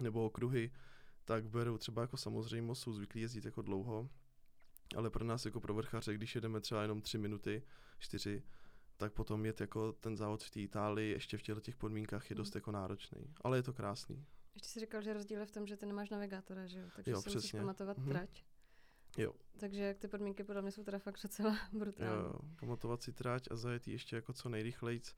nebo 0.00 0.24
okruhy, 0.24 0.70
tak 1.24 1.48
berou 1.48 1.78
třeba 1.78 2.02
jako 2.02 2.16
samozřejmost, 2.16 2.82
jsou 2.82 2.92
zvyklí 2.92 3.20
jezdit 3.20 3.44
jako 3.44 3.62
dlouho, 3.62 4.08
ale 4.96 5.10
pro 5.10 5.24
nás 5.24 5.44
jako 5.44 5.60
pro 5.60 5.74
vrchaře, 5.74 6.14
když 6.14 6.34
jedeme 6.34 6.60
třeba 6.60 6.82
jenom 6.82 7.00
3 7.00 7.18
minuty, 7.18 7.62
4, 7.98 8.42
tak 8.96 9.12
potom 9.12 9.46
jet 9.46 9.60
jako 9.60 9.92
ten 9.92 10.16
závod 10.16 10.42
v 10.42 10.50
té 10.50 10.60
Itálii 10.60 11.12
ještě 11.12 11.38
v 11.38 11.42
těchto 11.42 11.60
těch 11.60 11.76
podmínkách 11.76 12.30
je 12.30 12.36
dost 12.36 12.54
hmm. 12.54 12.58
jako 12.58 12.72
náročný, 12.72 13.34
ale 13.40 13.58
je 13.58 13.62
to 13.62 13.72
krásný. 13.72 14.26
Ještě 14.54 14.68
jsi 14.68 14.80
říkal, 14.80 15.02
že 15.02 15.12
rozdíl 15.12 15.40
je 15.40 15.46
v 15.46 15.50
tom, 15.50 15.66
že 15.66 15.76
ty 15.76 15.86
nemáš 15.86 16.10
navigátora, 16.10 16.66
že 16.66 16.78
jo? 16.78 16.86
Takže 16.96 17.10
jo, 17.10 17.22
si 17.22 17.30
musíš 17.30 17.52
pamatovat 17.52 17.98
mm-hmm. 17.98 18.08
trať. 18.08 18.44
Jo. 19.18 19.32
Takže 19.60 19.82
jak 19.82 19.98
ty 19.98 20.08
podmínky 20.08 20.44
podle 20.44 20.62
mě 20.62 20.72
jsou 20.72 20.84
teda 20.84 20.98
fakt 20.98 21.18
docela 21.22 21.56
brutální. 21.72 22.22
Jo, 22.22 22.34
pamatovat 22.60 23.02
si 23.02 23.12
trať 23.12 23.48
a 23.50 23.56
zajet 23.56 23.88
ještě 23.88 24.16
jako 24.16 24.32
co 24.32 24.48
nejrychlejc 24.48 25.14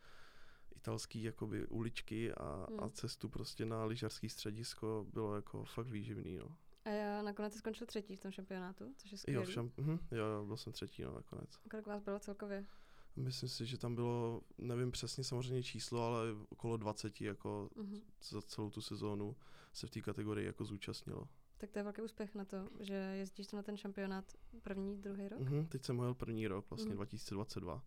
italský 0.77 1.23
jakoby 1.23 1.67
uličky 1.67 2.33
a, 2.33 2.67
hmm. 2.71 2.85
a 2.85 2.89
cestu 2.89 3.29
prostě 3.29 3.65
na 3.65 3.85
lyžařský 3.85 4.29
středisko 4.29 5.07
bylo 5.13 5.37
jako 5.37 5.65
fakt 5.65 5.89
výživný, 5.89 6.37
no. 6.37 6.57
A 6.85 6.89
já 6.89 7.23
nakonec 7.23 7.55
skončil 7.55 7.87
třetí 7.87 8.17
v 8.17 8.21
tom 8.21 8.31
šampionátu, 8.31 8.95
což 8.97 9.13
je 9.13 9.19
skvělý. 9.19 9.45
Jo, 9.47 9.53
šam, 9.53 9.73
uh, 9.77 9.89
jo, 9.89 10.25
jo, 10.25 10.45
byl 10.47 10.57
jsem 10.57 10.73
třetí, 10.73 11.03
no, 11.03 11.15
nakonec. 11.15 11.61
A 11.67 11.69
kolik 11.71 11.87
vás 11.87 12.03
bylo 12.03 12.19
celkově? 12.19 12.67
Myslím 13.17 13.49
si, 13.49 13.67
že 13.67 13.79
tam 13.79 13.95
bylo, 13.95 14.41
nevím 14.59 14.91
přesně 14.91 15.25
samozřejmě 15.25 15.63
číslo, 15.63 16.07
ale 16.07 16.25
okolo 16.49 16.77
20 16.77 17.21
jako 17.21 17.71
uh-huh. 17.77 18.03
za 18.31 18.43
celou 18.43 18.71
tu 18.71 18.81
sezónu 18.81 19.37
se 19.73 19.87
v 19.87 19.91
té 19.91 20.01
kategorii 20.01 20.47
jako 20.47 20.65
zúčastnilo. 20.65 21.29
Tak 21.59 21.71
to 21.71 21.79
je 21.79 21.83
velký 21.83 22.03
úspěch 22.03 22.35
na 22.35 22.45
to, 22.45 22.69
že 22.81 22.95
jezdíš 22.95 23.53
na 23.53 23.63
ten 23.63 23.77
šampionát 23.77 24.25
první, 24.63 24.97
druhý 24.97 25.29
rok? 25.29 25.41
Uh-huh, 25.41 25.69
teď 25.69 25.85
jsem 25.85 25.99
jel 25.99 26.15
první 26.15 26.47
rok, 26.47 26.71
vlastně 26.71 26.93
uh-huh. 26.93 26.97
2022. 26.97 27.83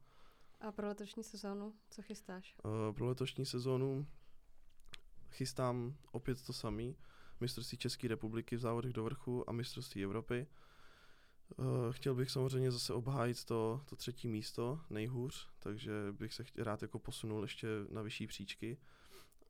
A 0.60 0.72
pro 0.72 0.88
letošní 0.88 1.24
sezónu, 1.24 1.74
co 1.90 2.02
chystáš? 2.02 2.56
Uh, 2.66 2.96
pro 2.96 3.08
letošní 3.08 3.46
sezónu 3.46 4.08
chystám 5.32 5.96
opět 6.12 6.46
to 6.46 6.54
samý. 6.54 6.98
mistrovství 7.40 7.78
České 7.78 8.08
republiky 8.08 8.56
v 8.56 8.60
závodech 8.60 8.94
do 8.94 9.04
vrchu 9.04 9.50
a 9.50 9.54
mistrovství 9.54 10.04
Evropy. 10.04 10.48
Uh, 11.58 11.66
chtěl 11.92 12.16
bych 12.16 12.32
samozřejmě 12.32 12.72
zase 12.72 12.94
obhájit 12.94 13.44
to, 13.46 13.82
to 13.86 13.96
třetí 13.96 14.28
místo, 14.28 14.80
nejhůř, 14.90 15.50
takže 15.60 15.92
bych 16.12 16.34
se 16.34 16.44
chtěl, 16.44 16.64
rád 16.64 16.82
jako 16.82 17.00
posunul 17.00 17.42
ještě 17.42 17.68
na 17.90 18.02
vyšší 18.02 18.28
příčky 18.28 18.78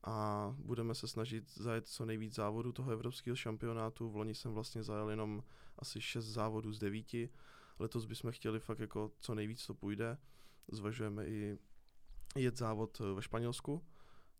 a 0.05 0.55
budeme 0.57 0.95
se 0.95 1.07
snažit 1.07 1.57
zajet 1.57 1.87
co 1.87 2.05
nejvíc 2.05 2.35
závodů 2.35 2.71
toho 2.71 2.91
evropského 2.91 3.35
šampionátu. 3.35 4.09
V 4.09 4.15
loni 4.15 4.35
jsem 4.35 4.53
vlastně 4.53 4.83
zajel 4.83 5.09
jenom 5.09 5.43
asi 5.79 6.01
6 6.01 6.25
závodů 6.25 6.73
z 6.73 6.79
9. 6.79 7.05
Letos 7.79 8.05
bychom 8.05 8.31
chtěli 8.31 8.59
fakt 8.59 8.79
jako 8.79 9.11
co 9.19 9.35
nejvíc 9.35 9.67
to 9.67 9.73
půjde. 9.73 10.17
Zvažujeme 10.71 11.25
i 11.27 11.57
jet 12.35 12.57
závod 12.57 12.99
ve 12.99 13.21
Španělsku, 13.21 13.85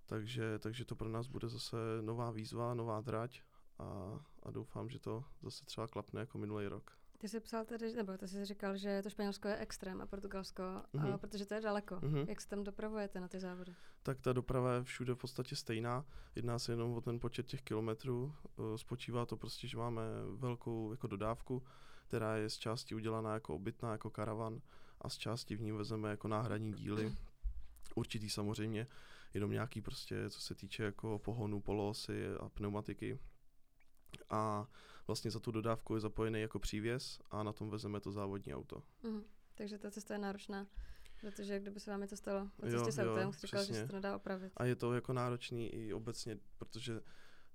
takže, 0.06 0.60
takže 0.60 0.86
to 0.86 0.96
pro 0.96 1.10
nás 1.10 1.28
bude 1.28 1.50
zase 1.50 1.78
nová 2.02 2.32
výzva, 2.32 2.74
nová 2.74 3.02
drať 3.02 3.42
a, 3.80 4.20
a 4.44 4.52
doufám, 4.52 4.90
že 4.90 5.00
to 5.00 5.24
zase 5.42 5.66
třeba 5.66 5.88
klapne 5.88 6.20
jako 6.20 6.38
minulý 6.38 6.68
rok. 6.68 6.98
Ty 7.26 7.30
jsi 7.30 7.40
psal 7.40 7.66
tedy, 7.66 7.94
nebo 7.96 8.18
ty 8.18 8.28
jsi 8.28 8.46
říkal, 8.46 8.78
že 8.78 9.02
to 9.04 9.10
Španělsko 9.10 9.48
je 9.48 9.58
extrém 9.58 10.02
a 10.02 10.06
Portugalsko, 10.06 10.64
mm-hmm. 10.64 11.14
a 11.14 11.18
protože 11.18 11.46
to 11.46 11.54
je 11.54 11.62
daleko. 11.62 11.96
Mm-hmm. 11.96 12.30
Jak 12.30 12.42
se 12.42 12.50
tam 12.50 12.64
dopravujete 12.64 13.20
na 13.20 13.28
ty 13.28 13.40
závody? 13.40 13.76
Tak 14.04 14.22
ta 14.22 14.34
doprava 14.34 14.74
je 14.74 14.84
všude 14.84 15.14
v 15.14 15.18
podstatě 15.18 15.56
stejná. 15.56 16.06
Jedná 16.36 16.60
se 16.60 16.72
jenom 16.72 16.94
o 16.94 17.02
ten 17.02 17.20
počet 17.20 17.46
těch 17.46 17.62
kilometrů. 17.62 18.36
Eh, 18.46 18.78
spočívá 18.78 19.26
to 19.26 19.38
prostě, 19.38 19.68
že 19.68 19.78
máme 19.78 20.02
velkou 20.36 20.92
jako 20.92 21.08
dodávku, 21.08 21.64
která 22.08 22.36
je 22.36 22.50
z 22.50 22.58
části 22.58 22.96
udělaná 22.96 23.34
jako 23.34 23.56
obytná, 23.56 23.92
jako 23.92 24.10
karavan 24.10 24.62
a 25.02 25.10
z 25.10 25.18
části 25.18 25.56
v 25.56 25.62
ní 25.62 25.72
vezeme 25.72 26.10
jako 26.10 26.28
náhradní 26.28 26.74
díly. 26.74 27.16
Určitý 27.96 28.30
samozřejmě, 28.30 28.88
jenom 29.34 29.52
nějaký 29.52 29.82
prostě, 29.82 30.30
co 30.30 30.42
se 30.42 30.56
týče 30.56 30.84
jako 30.84 31.20
pohonu, 31.20 31.62
poloosy 31.62 32.28
a 32.40 32.50
pneumatiky. 32.50 33.20
A 34.30 34.68
vlastně 35.08 35.32
za 35.32 35.40
tu 35.40 35.52
dodávku 35.52 35.96
je 35.96 36.00
zapojený 36.00 36.42
jako 36.42 36.60
přívěs 36.60 37.20
a 37.32 37.44
na 37.44 37.54
tom 37.54 37.70
vezeme 37.70 38.00
to 38.00 38.12
závodní 38.12 38.54
auto. 38.54 38.84
Mm, 39.04 39.24
takže 39.56 39.78
ta 39.78 39.92
cesta 39.92 40.14
je 40.14 40.20
náročná. 40.20 40.68
Protože 41.22 41.60
kdyby 41.60 41.80
se 41.80 41.92
vám 41.92 42.02
něco 42.02 42.18
stalo 42.18 42.40
na 42.40 42.70
cestě 42.70 42.92
s 42.92 43.00
autem, 43.00 43.32
říkal, 43.32 43.64
že 43.64 43.74
se 43.74 43.88
to 43.88 43.94
nedá 43.94 44.16
opravit. 44.16 44.54
A 44.58 44.66
je 44.66 44.76
to 44.76 44.94
jako 44.94 45.14
náročný 45.14 45.68
i 45.68 45.94
obecně, 45.94 46.40
protože 46.58 47.02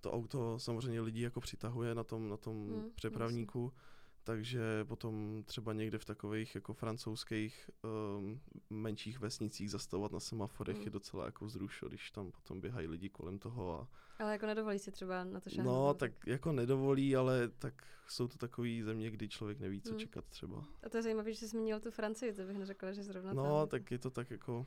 to 0.00 0.12
auto 0.12 0.58
samozřejmě 0.58 1.00
lidi 1.00 1.22
jako 1.22 1.40
přitahuje 1.40 1.94
na 1.94 2.04
tom, 2.04 2.28
na 2.28 2.36
tom 2.36 2.56
mm, 2.56 2.90
přepravníku. 2.94 3.60
Vlastně 3.60 3.99
takže 4.24 4.84
potom 4.84 5.42
třeba 5.46 5.72
někde 5.72 5.98
v 5.98 6.04
takových 6.04 6.54
jako 6.54 6.72
francouzských 6.72 7.70
um, 8.18 8.40
menších 8.70 9.20
vesnicích 9.20 9.70
zastavovat 9.70 10.12
na 10.12 10.20
semaforech 10.20 10.76
mm. 10.76 10.82
je 10.82 10.90
docela 10.90 11.24
jako 11.24 11.46
vzrušo, 11.46 11.88
když 11.88 12.10
tam 12.10 12.30
potom 12.30 12.60
běhají 12.60 12.86
lidi 12.86 13.08
kolem 13.08 13.38
toho. 13.38 13.80
A... 13.80 13.88
Ale 14.18 14.32
jako 14.32 14.46
nedovolí 14.46 14.78
si 14.78 14.92
třeba 14.92 15.24
na 15.24 15.40
to 15.40 15.50
šáhnout? 15.50 15.74
No, 15.74 15.94
tak, 15.94 16.12
tak 16.18 16.26
jako 16.26 16.52
nedovolí, 16.52 17.16
ale 17.16 17.48
tak 17.48 17.84
jsou 18.08 18.28
to 18.28 18.38
takové 18.38 18.68
země, 18.82 19.10
kdy 19.10 19.28
člověk 19.28 19.60
neví, 19.60 19.80
co 19.80 19.92
mm. 19.92 19.98
čekat 19.98 20.24
třeba. 20.24 20.64
A 20.82 20.88
to 20.88 20.96
je 20.96 21.02
zajímavé, 21.02 21.32
že 21.32 21.38
jsi 21.38 21.46
zmínil 21.46 21.80
tu 21.80 21.90
Francii, 21.90 22.32
to 22.32 22.42
bych 22.42 22.58
neřekla, 22.58 22.92
že 22.92 23.02
zrovna 23.02 23.32
No, 23.32 23.60
tam. 23.60 23.68
tak 23.68 23.90
je 23.90 23.98
to 23.98 24.10
tak 24.10 24.30
jako 24.30 24.66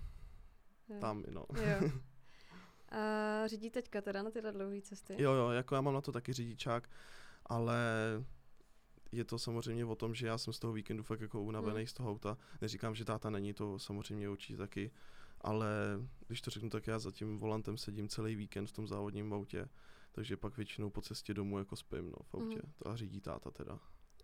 jo. 0.89 0.99
tam, 0.99 1.23
no. 1.29 1.45
Jo. 1.55 1.91
A 2.93 3.47
řídí 3.47 3.69
teďka 3.69 4.01
teda 4.01 4.23
na 4.23 4.31
tyhle 4.31 4.51
dlouhé 4.51 4.81
cesty? 4.81 5.15
Jo, 5.19 5.31
jo, 5.31 5.49
jako 5.49 5.75
já 5.75 5.81
mám 5.81 5.93
na 5.93 6.01
to 6.01 6.11
taky 6.11 6.33
řidičák, 6.33 6.89
ale 7.45 7.77
je 9.13 9.23
to 9.23 9.39
samozřejmě 9.39 9.85
o 9.85 9.95
tom, 9.95 10.15
že 10.15 10.27
já 10.27 10.37
jsem 10.37 10.53
z 10.53 10.59
toho 10.59 10.73
víkendu 10.73 11.03
fakt 11.03 11.21
jako 11.21 11.41
unavený 11.41 11.77
hmm. 11.77 11.87
z 11.87 11.93
toho 11.93 12.11
auta. 12.11 12.37
Neříkám, 12.61 12.95
že 12.95 13.05
táta 13.05 13.29
není, 13.29 13.53
to 13.53 13.79
samozřejmě 13.79 14.29
určitě 14.29 14.57
taky, 14.57 14.91
ale 15.41 15.67
když 16.27 16.41
to 16.41 16.51
řeknu, 16.51 16.69
tak 16.69 16.87
já 16.87 16.99
za 16.99 17.11
tím 17.11 17.37
volantem 17.37 17.77
sedím 17.77 18.07
celý 18.07 18.35
víkend 18.35 18.67
v 18.67 18.71
tom 18.71 18.87
závodním 18.87 19.33
autě, 19.33 19.69
takže 20.11 20.37
pak 20.37 20.57
většinou 20.57 20.89
po 20.89 21.01
cestě 21.01 21.33
domů 21.33 21.57
jako 21.57 21.75
spím 21.75 22.05
no, 22.05 22.17
v 22.23 22.35
autě. 22.35 22.59
Hmm. 22.63 22.73
To 22.77 22.89
a 22.89 22.95
řídí 22.95 23.21
táta 23.21 23.51
teda. 23.51 23.79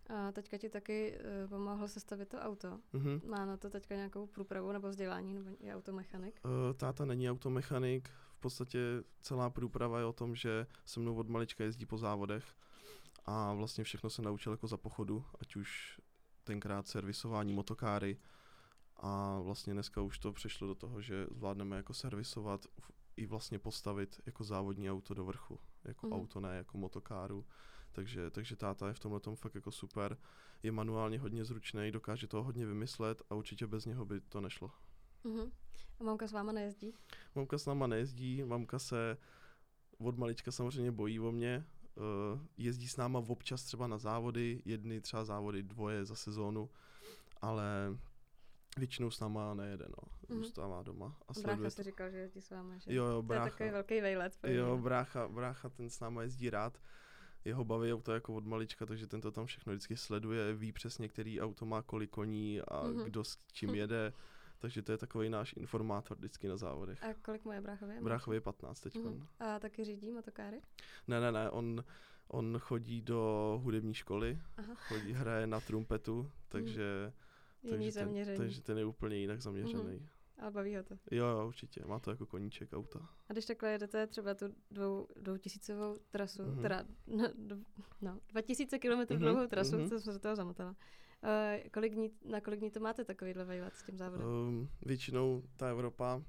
A 0.08 0.32
teďka 0.32 0.58
ti 0.58 0.68
taky 0.68 1.18
uh, 1.18 1.48
pomohl 1.48 1.88
sestavit 1.88 2.28
to 2.28 2.38
auto. 2.38 2.80
Mm-hmm. 2.94 3.28
Má 3.28 3.46
na 3.46 3.56
to 3.56 3.70
teďka 3.70 3.94
nějakou 3.94 4.26
průpravu 4.26 4.72
nebo 4.72 4.88
vzdělání, 4.88 5.34
nebo 5.34 5.50
je 5.60 5.74
automechanik? 5.74 6.40
Uh, 6.44 6.76
táta 6.76 7.04
není 7.04 7.30
automechanik, 7.30 8.08
v 8.34 8.40
podstatě 8.40 8.78
celá 9.20 9.50
průprava 9.50 9.98
je 9.98 10.04
o 10.04 10.12
tom, 10.12 10.34
že 10.34 10.66
se 10.84 11.00
mnou 11.00 11.14
od 11.14 11.28
malička 11.28 11.64
jezdí 11.64 11.86
po 11.86 11.98
závodech 11.98 12.44
a 13.30 13.52
vlastně 13.52 13.84
všechno 13.84 14.10
se 14.10 14.22
naučil 14.22 14.52
jako 14.52 14.66
za 14.66 14.76
pochodu, 14.76 15.24
ať 15.40 15.56
už 15.56 16.00
tenkrát 16.44 16.88
servisování 16.88 17.52
motokáry 17.52 18.18
a 18.96 19.40
vlastně 19.40 19.72
dneska 19.72 20.00
už 20.00 20.18
to 20.18 20.32
přešlo 20.32 20.66
do 20.66 20.74
toho, 20.74 21.00
že 21.00 21.26
zvládneme 21.30 21.76
jako 21.76 21.94
servisovat 21.94 22.66
i 23.16 23.26
vlastně 23.26 23.58
postavit 23.58 24.20
jako 24.26 24.44
závodní 24.44 24.90
auto 24.90 25.14
do 25.14 25.24
vrchu, 25.24 25.58
jako 25.84 26.06
mm. 26.06 26.12
auto, 26.12 26.40
ne 26.40 26.56
jako 26.56 26.78
motokáru. 26.78 27.46
Takže, 27.92 28.30
takže 28.30 28.56
táta 28.56 28.88
je 28.88 28.94
v 28.94 28.98
tomhle 28.98 29.20
tom 29.20 29.36
fakt 29.36 29.54
jako 29.54 29.70
super. 29.70 30.18
Je 30.62 30.72
manuálně 30.72 31.18
hodně 31.18 31.44
zručný, 31.44 31.90
dokáže 31.90 32.26
toho 32.26 32.44
hodně 32.44 32.66
vymyslet 32.66 33.22
a 33.30 33.34
určitě 33.34 33.66
bez 33.66 33.84
něho 33.84 34.04
by 34.04 34.20
to 34.20 34.40
nešlo. 34.40 34.70
Mm-hmm. 35.24 35.50
A 36.00 36.04
mamka 36.04 36.28
s 36.28 36.32
váma 36.32 36.52
nejezdí? 36.52 36.94
Mamka 37.34 37.58
s 37.58 37.66
náma 37.66 37.86
nejezdí, 37.86 38.44
mamka 38.44 38.78
se 38.78 39.16
od 39.98 40.18
malička 40.18 40.52
samozřejmě 40.52 40.92
bojí 40.92 41.20
o 41.20 41.32
mě, 41.32 41.66
jezdí 42.56 42.88
s 42.88 42.96
náma 42.96 43.18
občas 43.18 43.62
třeba 43.62 43.86
na 43.86 43.98
závody, 43.98 44.62
jedny 44.64 45.00
třeba 45.00 45.24
závody, 45.24 45.62
dvoje 45.62 46.04
za 46.04 46.14
sezónu, 46.14 46.70
ale 47.40 47.96
většinou 48.78 49.10
s 49.10 49.20
náma 49.20 49.54
nejede, 49.54 49.84
no. 49.88 50.08
Mm-hmm. 50.28 50.38
Zůstává 50.38 50.82
doma. 50.82 51.16
A 51.28 51.32
brácha 51.42 51.70
si 51.70 51.82
říkal, 51.82 52.10
že 52.10 52.16
jezdí 52.16 52.40
s 52.40 52.50
váma, 52.50 52.78
že? 52.78 52.94
Jo, 52.94 53.04
jo, 53.04 53.22
brácha. 53.22 53.44
To 53.44 53.62
je 53.62 53.70
takový 53.70 53.70
velký 53.70 54.00
vejlet. 54.00 54.38
Jo, 54.46 54.78
brácha, 54.78 55.28
brácha, 55.28 55.68
ten 55.68 55.90
s 55.90 56.00
náma 56.00 56.22
jezdí 56.22 56.50
rád. 56.50 56.80
Jeho 57.44 57.64
baví 57.64 57.92
auto 57.92 58.12
jako 58.12 58.34
od 58.34 58.46
malička, 58.46 58.86
takže 58.86 59.06
ten 59.06 59.20
to 59.20 59.30
tam 59.30 59.46
všechno 59.46 59.72
vždycky 59.72 59.96
sleduje, 59.96 60.54
ví 60.54 60.72
přesně, 60.72 61.08
který 61.08 61.40
auto 61.40 61.66
má 61.66 61.82
kolik 61.82 62.10
koní 62.10 62.60
a 62.60 62.84
mm-hmm. 62.84 63.04
kdo 63.04 63.24
s 63.24 63.38
čím 63.52 63.74
jede. 63.74 64.12
Takže 64.60 64.82
to 64.82 64.92
je 64.92 64.98
takový 64.98 65.28
náš 65.28 65.52
informátor 65.56 66.16
vždycky 66.16 66.48
na 66.48 66.56
závodech. 66.56 67.04
A 67.04 67.14
kolik 67.14 67.44
mu 67.44 67.52
je 67.52 67.60
bráchově? 67.60 68.00
Bráchově 68.00 68.36
je 68.36 68.40
15 68.40 68.80
teď. 68.80 68.96
Mm. 68.96 69.26
A 69.40 69.58
taky 69.58 69.84
řídí 69.84 70.10
motokáry? 70.10 70.60
Ne, 71.08 71.20
ne, 71.20 71.32
ne, 71.32 71.50
on, 71.50 71.84
on 72.28 72.58
chodí 72.58 73.02
do 73.02 73.60
hudební 73.62 73.94
školy, 73.94 74.38
Aha. 74.56 74.74
chodí, 74.74 75.12
hraje 75.12 75.46
na 75.46 75.60
trumpetu, 75.60 76.30
takže, 76.48 77.12
mm. 77.62 77.70
takže, 77.70 77.92
ten, 77.92 78.36
takže 78.36 78.62
ten 78.62 78.78
je 78.78 78.84
úplně 78.84 79.16
jinak 79.16 79.40
zaměřený. 79.40 79.96
Mm. 79.96 80.06
Ale 80.38 80.50
baví 80.50 80.76
ho 80.76 80.82
to. 80.82 80.94
Jo, 81.10 81.26
jo, 81.26 81.46
určitě. 81.46 81.82
Má 81.86 81.98
to 81.98 82.10
jako 82.10 82.26
koníček 82.26 82.72
auta. 82.72 83.08
A 83.28 83.32
když 83.32 83.44
takhle 83.44 83.70
jedete 83.70 84.06
třeba 84.06 84.34
tu 84.34 84.54
dvou, 84.70 85.06
dvoutisícovou 85.16 85.98
trasu, 86.10 86.42
mm-hmm. 86.42 86.62
teda 86.62 86.84
no, 87.06 87.28
no, 88.00 88.20
2000 88.28 88.78
kilometrů 88.78 89.16
mm-hmm. 89.16 89.20
dlouhou 89.20 89.46
trasu, 89.46 89.76
mm-hmm. 89.76 89.88
co 89.88 90.00
jsem 90.00 90.12
se 90.12 90.18
toho 90.18 90.36
zamotala, 90.36 90.76
Uh, 91.22 91.68
kolik 91.70 91.94
dní, 91.94 92.10
na 92.24 92.40
kolik 92.40 92.60
dní 92.60 92.70
to 92.70 92.80
máte 92.80 93.04
takovýhle 93.04 93.44
vejlet 93.44 93.76
s 93.76 93.82
tím 93.82 93.98
závodem? 93.98 94.26
Um, 94.26 94.70
většinou 94.82 95.42
ta 95.56 95.68
Evropa 95.68 96.22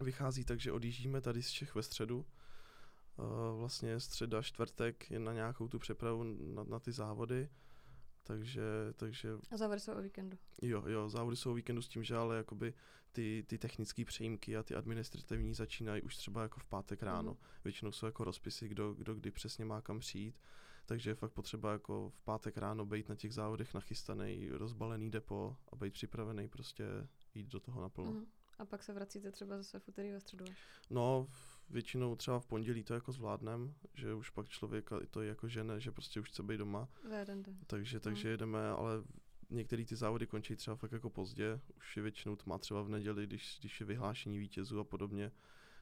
vychází 0.00 0.44
tak, 0.44 0.60
že 0.60 0.72
odjíždíme 0.72 1.20
tady 1.20 1.42
z 1.42 1.50
Čech 1.50 1.74
ve 1.74 1.82
středu. 1.82 2.26
Uh, 3.16 3.58
vlastně 3.58 4.00
středa, 4.00 4.42
čtvrtek 4.42 5.10
je 5.10 5.18
na 5.18 5.32
nějakou 5.32 5.68
tu 5.68 5.78
přepravu 5.78 6.24
na, 6.54 6.64
na 6.64 6.78
ty 6.78 6.92
závody. 6.92 7.48
Takže, 8.22 8.62
takže... 8.96 9.28
A 9.50 9.56
závody 9.56 9.80
jsou 9.80 9.92
o 9.92 10.02
víkendu? 10.02 10.38
Jo, 10.62 10.84
jo, 10.86 11.08
závody 11.08 11.36
jsou 11.36 11.50
o 11.50 11.54
víkendu 11.54 11.82
s 11.82 11.88
tím, 11.88 12.04
že 12.04 12.16
ale 12.16 12.36
jakoby 12.36 12.74
ty, 13.12 13.44
ty 13.46 13.58
technické 13.58 14.04
přejímky 14.04 14.56
a 14.56 14.62
ty 14.62 14.74
administrativní 14.74 15.54
začínají 15.54 16.02
už 16.02 16.16
třeba 16.16 16.42
jako 16.42 16.60
v 16.60 16.64
pátek 16.64 17.02
ráno. 17.02 17.30
Mm. 17.30 17.38
Většinou 17.64 17.92
jsou 17.92 18.06
jako 18.06 18.24
rozpisy, 18.24 18.68
kdo, 18.68 18.94
kdo 18.94 19.14
kdy 19.14 19.30
přesně 19.30 19.64
má 19.64 19.80
kam 19.80 19.98
přijít 19.98 20.40
takže 20.88 21.10
je 21.10 21.14
fakt 21.14 21.32
potřeba 21.32 21.72
jako 21.72 22.10
v 22.10 22.20
pátek 22.20 22.56
ráno 22.56 22.86
být 22.86 23.08
na 23.08 23.14
těch 23.14 23.34
závodech 23.34 23.74
nachystaný, 23.74 24.48
rozbalený 24.50 25.10
depo 25.10 25.56
a 25.72 25.76
být 25.76 25.92
připravený 25.92 26.48
prostě 26.48 26.84
jít 27.34 27.46
do 27.46 27.60
toho 27.60 27.82
naplno. 27.82 28.12
Mm. 28.12 28.26
A 28.58 28.64
pak 28.64 28.82
se 28.82 28.92
vracíte 28.92 29.32
třeba 29.32 29.56
zase 29.56 29.78
v 29.78 29.88
úterý 29.88 30.12
ve 30.12 30.20
středu? 30.20 30.44
No, 30.90 31.28
většinou 31.70 32.16
třeba 32.16 32.40
v 32.40 32.46
pondělí 32.46 32.84
to 32.84 32.94
jako 32.94 33.12
zvládnem, 33.12 33.74
že 33.94 34.14
už 34.14 34.30
pak 34.30 34.48
člověk 34.48 34.90
to 35.10 35.22
je 35.22 35.28
jako 35.28 35.48
žene, 35.48 35.80
že 35.80 35.92
prostě 35.92 36.20
už 36.20 36.28
chce 36.28 36.42
být 36.42 36.56
doma. 36.56 36.88
jeden 37.18 37.42
den. 37.42 37.58
Takže, 37.66 38.00
takže 38.00 38.28
mm. 38.28 38.30
jedeme, 38.30 38.68
ale 38.68 39.02
některé 39.50 39.84
ty 39.84 39.96
závody 39.96 40.26
končí 40.26 40.56
třeba 40.56 40.76
fakt 40.76 40.92
jako 40.92 41.10
pozdě, 41.10 41.60
už 41.76 41.96
je 41.96 42.02
většinou 42.02 42.36
to 42.36 42.44
má 42.46 42.58
třeba 42.58 42.82
v 42.82 42.88
neděli, 42.88 43.26
když, 43.26 43.56
když 43.60 43.80
je 43.80 43.86
vyhlášení 43.86 44.38
vítězů 44.38 44.80
a 44.80 44.84
podobně, 44.84 45.32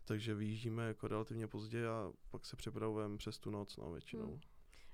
takže 0.05 0.35
vyjíždíme 0.35 0.87
jako 0.87 1.09
relativně 1.09 1.47
pozdě 1.47 1.89
a 1.89 2.13
pak 2.31 2.47
se 2.47 2.57
připravujeme 2.57 3.17
přes 3.17 3.39
tu 3.39 3.51
noc, 3.51 3.77
no 3.77 3.93
většinou. 3.93 4.31
Mm. 4.31 4.41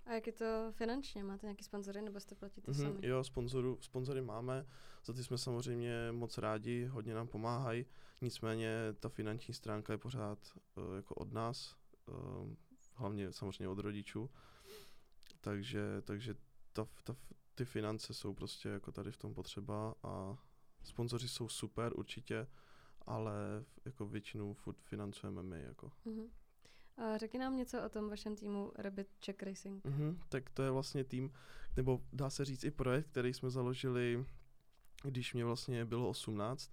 A 0.06 0.12
jak 0.12 0.26
je 0.26 0.32
to 0.32 0.72
finančně? 0.72 1.24
Máte 1.24 1.46
nějaký 1.46 1.64
sponzory 1.64 2.02
nebo 2.02 2.20
jste 2.20 2.34
platíte 2.34 2.72
mm-hmm, 2.72 2.82
sami? 2.82 3.06
Jo, 3.06 3.24
sponzoru, 3.24 3.78
sponzory 3.80 4.22
máme, 4.22 4.66
za 5.04 5.12
ty 5.12 5.24
jsme 5.24 5.38
samozřejmě 5.38 6.12
moc 6.12 6.38
rádi, 6.38 6.84
hodně 6.84 7.14
nám 7.14 7.28
pomáhají, 7.28 7.86
nicméně 8.20 8.70
ta 9.00 9.08
finanční 9.08 9.54
stránka 9.54 9.92
je 9.92 9.98
pořád 9.98 10.38
uh, 10.76 10.96
jako 10.96 11.14
od 11.14 11.32
nás, 11.32 11.76
uh, 12.06 12.48
hlavně 12.94 13.32
samozřejmě 13.32 13.68
od 13.68 13.78
rodičů, 13.78 14.30
takže, 15.40 16.02
takže 16.02 16.34
ta, 16.72 16.88
ta, 17.04 17.16
ty 17.54 17.64
finance 17.64 18.14
jsou 18.14 18.34
prostě 18.34 18.68
jako 18.68 18.92
tady 18.92 19.10
v 19.10 19.16
tom 19.16 19.34
potřeba 19.34 19.94
a 20.02 20.38
sponzoři 20.84 21.28
jsou 21.28 21.48
super 21.48 21.92
určitě, 21.96 22.46
ale 23.06 23.64
jako 23.84 24.06
většinu 24.06 24.54
furt 24.54 24.76
financujeme 24.82 25.42
my. 25.42 25.62
Jako. 25.62 25.92
Mm-hmm. 26.06 26.28
A 27.02 27.18
řekni 27.18 27.38
nám 27.38 27.56
něco 27.56 27.82
o 27.82 27.88
tom 27.88 28.10
vašem 28.10 28.36
týmu 28.36 28.72
Rabbit 28.74 29.08
Check 29.24 29.42
Racing. 29.42 29.84
Mm-hmm, 29.84 30.18
tak 30.28 30.50
to 30.50 30.62
je 30.62 30.70
vlastně 30.70 31.04
tým, 31.04 31.32
nebo 31.76 32.02
dá 32.12 32.30
se 32.30 32.44
říct 32.44 32.64
i 32.64 32.70
projekt, 32.70 33.06
který 33.06 33.34
jsme 33.34 33.50
založili, 33.50 34.26
když 35.02 35.34
mě 35.34 35.44
vlastně 35.44 35.84
bylo 35.84 36.08
18, 36.08 36.72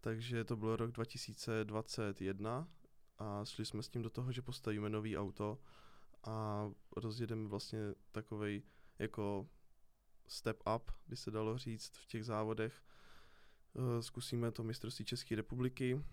takže 0.00 0.44
to 0.44 0.56
byl 0.56 0.76
rok 0.76 0.90
2021 0.90 2.68
a 3.18 3.44
šli 3.44 3.64
jsme 3.64 3.82
s 3.82 3.88
tím 3.88 4.02
do 4.02 4.10
toho, 4.10 4.32
že 4.32 4.42
postavíme 4.42 4.88
nový 4.88 5.18
auto 5.18 5.58
a 6.24 6.70
rozjedeme 6.96 7.48
vlastně 7.48 7.78
takovej 8.12 8.62
jako 8.98 9.48
step 10.28 10.62
up, 10.76 10.90
by 11.06 11.16
se 11.16 11.30
dalo 11.30 11.58
říct 11.58 11.96
v 11.96 12.06
těch 12.06 12.24
závodech. 12.24 12.82
Eh, 13.76 14.02
zkusíme 14.02 14.52
to 14.52 14.62
mistrovství 14.62 15.04
České 15.04 15.36
republiky 15.36 16.04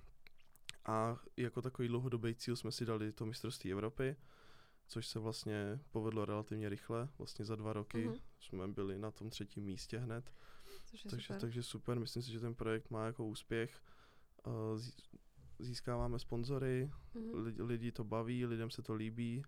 a 0.88 1.17
jako 1.38 1.62
takový 1.62 1.88
dlouhodobý 1.88 2.36
cíl 2.36 2.56
jsme 2.56 2.72
si 2.72 2.86
dali 2.86 3.12
to 3.12 3.25
mistrovství 3.25 3.72
Evropy, 3.72 4.15
což 4.88 5.08
se 5.08 5.20
vlastně 5.20 5.79
povedlo 5.91 6.25
relativně 6.25 6.70
rychle. 6.70 7.10
Vlastně 7.17 7.46
za 7.46 7.56
dva 7.56 7.74
roky 7.74 8.08
mm-hmm. 8.10 8.22
jsme 8.39 8.67
byli 8.67 8.98
na 9.00 9.12
tom 9.12 9.29
třetím 9.29 9.63
místě 9.63 9.98
hned. 9.98 10.34
Což 10.86 11.06
je 11.06 11.12
takže, 11.12 11.27
super. 11.27 11.41
takže 11.41 11.63
super, 11.63 12.00
myslím 12.00 12.24
si, 12.24 12.32
že 12.32 12.39
ten 12.39 12.56
projekt 12.56 12.89
má 12.89 13.06
jako 13.06 13.25
úspěch. 13.25 13.82
Eh, 14.48 14.77
zí- 14.77 14.94
Získáváme 15.60 16.20
sponzory, 16.20 16.91
Mhm. 17.15 17.44
lidi, 17.44 17.63
lidi 17.63 17.91
to 17.91 18.03
baví, 18.03 18.46
lidem 18.46 18.70
se 18.72 18.82
to 18.82 18.94
líbí. 18.94 19.44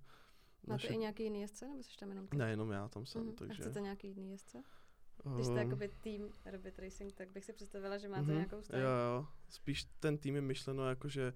Máte 0.67 0.87
i 0.87 0.97
nějaký 0.97 1.23
jiný 1.23 1.41
jezdce, 1.41 1.67
nebo 1.67 1.83
jsi 1.83 1.97
tam 1.99 2.09
jenom 2.09 2.27
ty? 2.27 2.37
Ne, 2.37 2.49
jenom 2.49 2.71
já 2.71 2.87
tam 2.87 3.05
jsem. 3.05 3.29
A 3.29 3.31
takže... 3.31 3.61
chcete 3.61 3.81
nějaký 3.81 4.07
jiný 4.07 4.31
jezdce? 4.31 4.63
Když 5.35 5.45
jste 5.45 5.55
eh, 5.55 5.63
jakoby 5.63 5.89
tým 6.01 6.29
Rabbit 6.45 6.79
Racing, 6.79 7.13
tak 7.13 7.29
bych 7.29 7.45
si 7.45 7.53
představila, 7.53 7.97
že 7.97 8.09
máte 8.09 8.21
mhm, 8.21 8.33
nějakou 8.33 8.61
stáj. 8.61 8.81
Jo, 8.81 8.87
jo. 8.87 9.27
Spíš 9.49 9.83
ten 9.83 10.17
tým 10.17 10.35
je 10.35 10.41
myšleno 10.41 10.89
jako, 10.89 11.09
že 11.09 11.33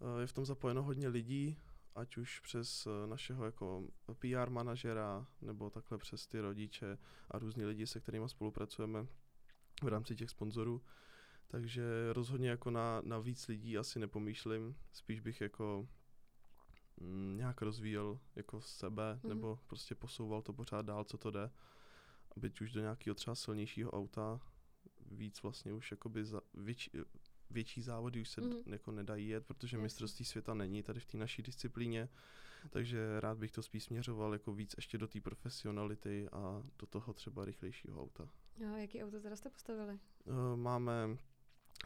eh, 0.00 0.20
je 0.20 0.26
v 0.26 0.32
tom 0.32 0.44
zapojeno 0.44 0.82
hodně 0.82 1.08
lidí, 1.08 1.58
ať 1.94 2.16
už 2.16 2.40
přes 2.40 2.86
eh, 2.86 3.06
našeho 3.06 3.44
jako 3.44 3.88
PR 4.18 4.50
manažera, 4.50 5.26
nebo 5.40 5.70
takhle 5.70 5.98
přes 5.98 6.26
ty 6.26 6.40
rodiče 6.40 6.98
a 7.30 7.38
různí 7.38 7.64
lidi, 7.64 7.86
se 7.86 8.00
kterými 8.00 8.28
spolupracujeme 8.28 9.06
v 9.82 9.88
rámci 9.88 10.16
těch 10.16 10.30
sponzorů. 10.30 10.82
Takže 11.48 12.12
rozhodně 12.12 12.50
jako 12.50 12.70
na, 12.70 13.00
na 13.04 13.18
víc 13.18 13.48
lidí 13.48 13.78
asi 13.78 13.98
nepomýšlím, 13.98 14.76
spíš 14.92 15.20
bych 15.20 15.40
jako 15.40 15.88
mm, 17.00 17.36
nějak 17.36 17.62
rozvíjel 17.62 18.20
jako 18.36 18.60
sebe, 18.60 19.14
Mhm. 19.22 19.28
nebo 19.28 19.58
prostě 19.66 19.94
posouval 19.94 20.42
to 20.42 20.52
pořád 20.52 20.86
dál, 20.86 21.04
co 21.04 21.18
to 21.18 21.30
jde. 21.30 21.50
Byť 22.36 22.60
už 22.60 22.72
do 22.72 22.80
nějakého 22.80 23.14
třeba 23.14 23.34
silnějšího 23.34 23.90
auta, 23.90 24.40
víc 25.10 25.42
vlastně 25.42 25.72
už 25.72 25.90
jakoby 25.90 26.24
za, 26.24 26.40
větší, 26.54 26.90
větší 27.50 27.82
závody 27.82 28.20
už 28.20 28.28
se 28.28 28.40
Mhm. 28.40 28.50
mm-hmm. 28.50 28.72
jako 28.72 28.90
nedají 28.92 29.28
jet, 29.28 29.46
protože 29.46 29.76
Jasně. 29.76 29.82
mistrovství 29.82 30.24
světa 30.24 30.54
není 30.54 30.82
tady 30.82 31.00
v 31.00 31.06
té 31.06 31.18
naší 31.18 31.42
disciplíně, 31.42 32.08
takže 32.70 33.20
rád 33.20 33.38
bych 33.38 33.50
to 33.50 33.62
spíš 33.62 33.84
směřoval 33.84 34.32
jako 34.32 34.52
víc 34.54 34.74
ještě 34.76 34.98
do 34.98 35.08
té 35.08 35.20
profesionality 35.20 36.28
a 36.32 36.62
do 36.78 36.86
toho 36.86 37.12
třeba 37.12 37.44
rychlejšího 37.44 38.02
auta. 38.02 38.28
Jo, 38.58 38.76
jaký 38.76 39.04
auto 39.04 39.20
teda 39.20 39.36
jste 39.36 39.50
postavili? 39.50 39.98
Eh, 40.26 40.56
Máme 40.56 41.16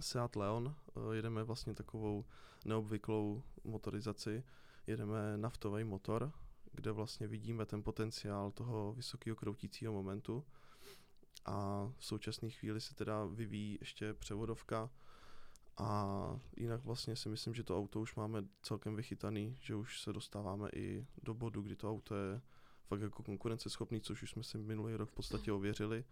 Seat 0.00 0.36
Leon, 0.36 0.74
eh, 0.96 1.16
jedeme 1.16 1.42
vlastně 1.44 1.74
takovou 1.74 2.24
neobvyklou 2.64 3.42
motorizaci, 3.64 4.44
jedeme 4.86 5.36
naftový 5.36 5.84
motor, 5.84 6.32
kde 6.72 6.92
vlastně 6.92 7.26
vidíme 7.28 7.66
ten 7.66 7.82
potenciál 7.82 8.50
toho 8.50 8.92
vysokého 8.92 9.36
kroutícího 9.36 9.92
momentu 9.92 10.44
a 11.44 11.86
v 11.96 12.04
současné 12.04 12.50
chvíli 12.50 12.80
se 12.80 12.94
teda 12.94 13.24
vyvíjí 13.24 13.78
ještě 13.80 14.14
převodovka 14.14 14.90
a 15.76 16.40
jinak 16.56 16.84
vlastně 16.84 17.16
si 17.16 17.28
myslím, 17.28 17.54
že 17.54 17.62
to 17.64 17.78
auto 17.78 18.00
už 18.00 18.14
máme 18.14 18.44
celkem 18.62 18.96
vychytaný, 18.96 19.56
že 19.60 19.74
už 19.74 20.00
se 20.02 20.12
dostáváme 20.12 20.68
i 20.74 21.06
do 21.22 21.34
bodu, 21.34 21.62
kdy 21.62 21.76
to 21.76 21.90
auto 21.90 22.14
je 22.14 22.40
fakt 22.86 23.00
jako 23.00 23.22
konkurenceschopný, 23.22 24.00
což 24.00 24.22
už 24.22 24.30
jsme 24.30 24.42
si 24.42 24.58
minulý 24.58 24.94
rok 24.94 25.10
v 25.10 25.14
podstatě 25.14 25.52
ověřili. 25.52 26.04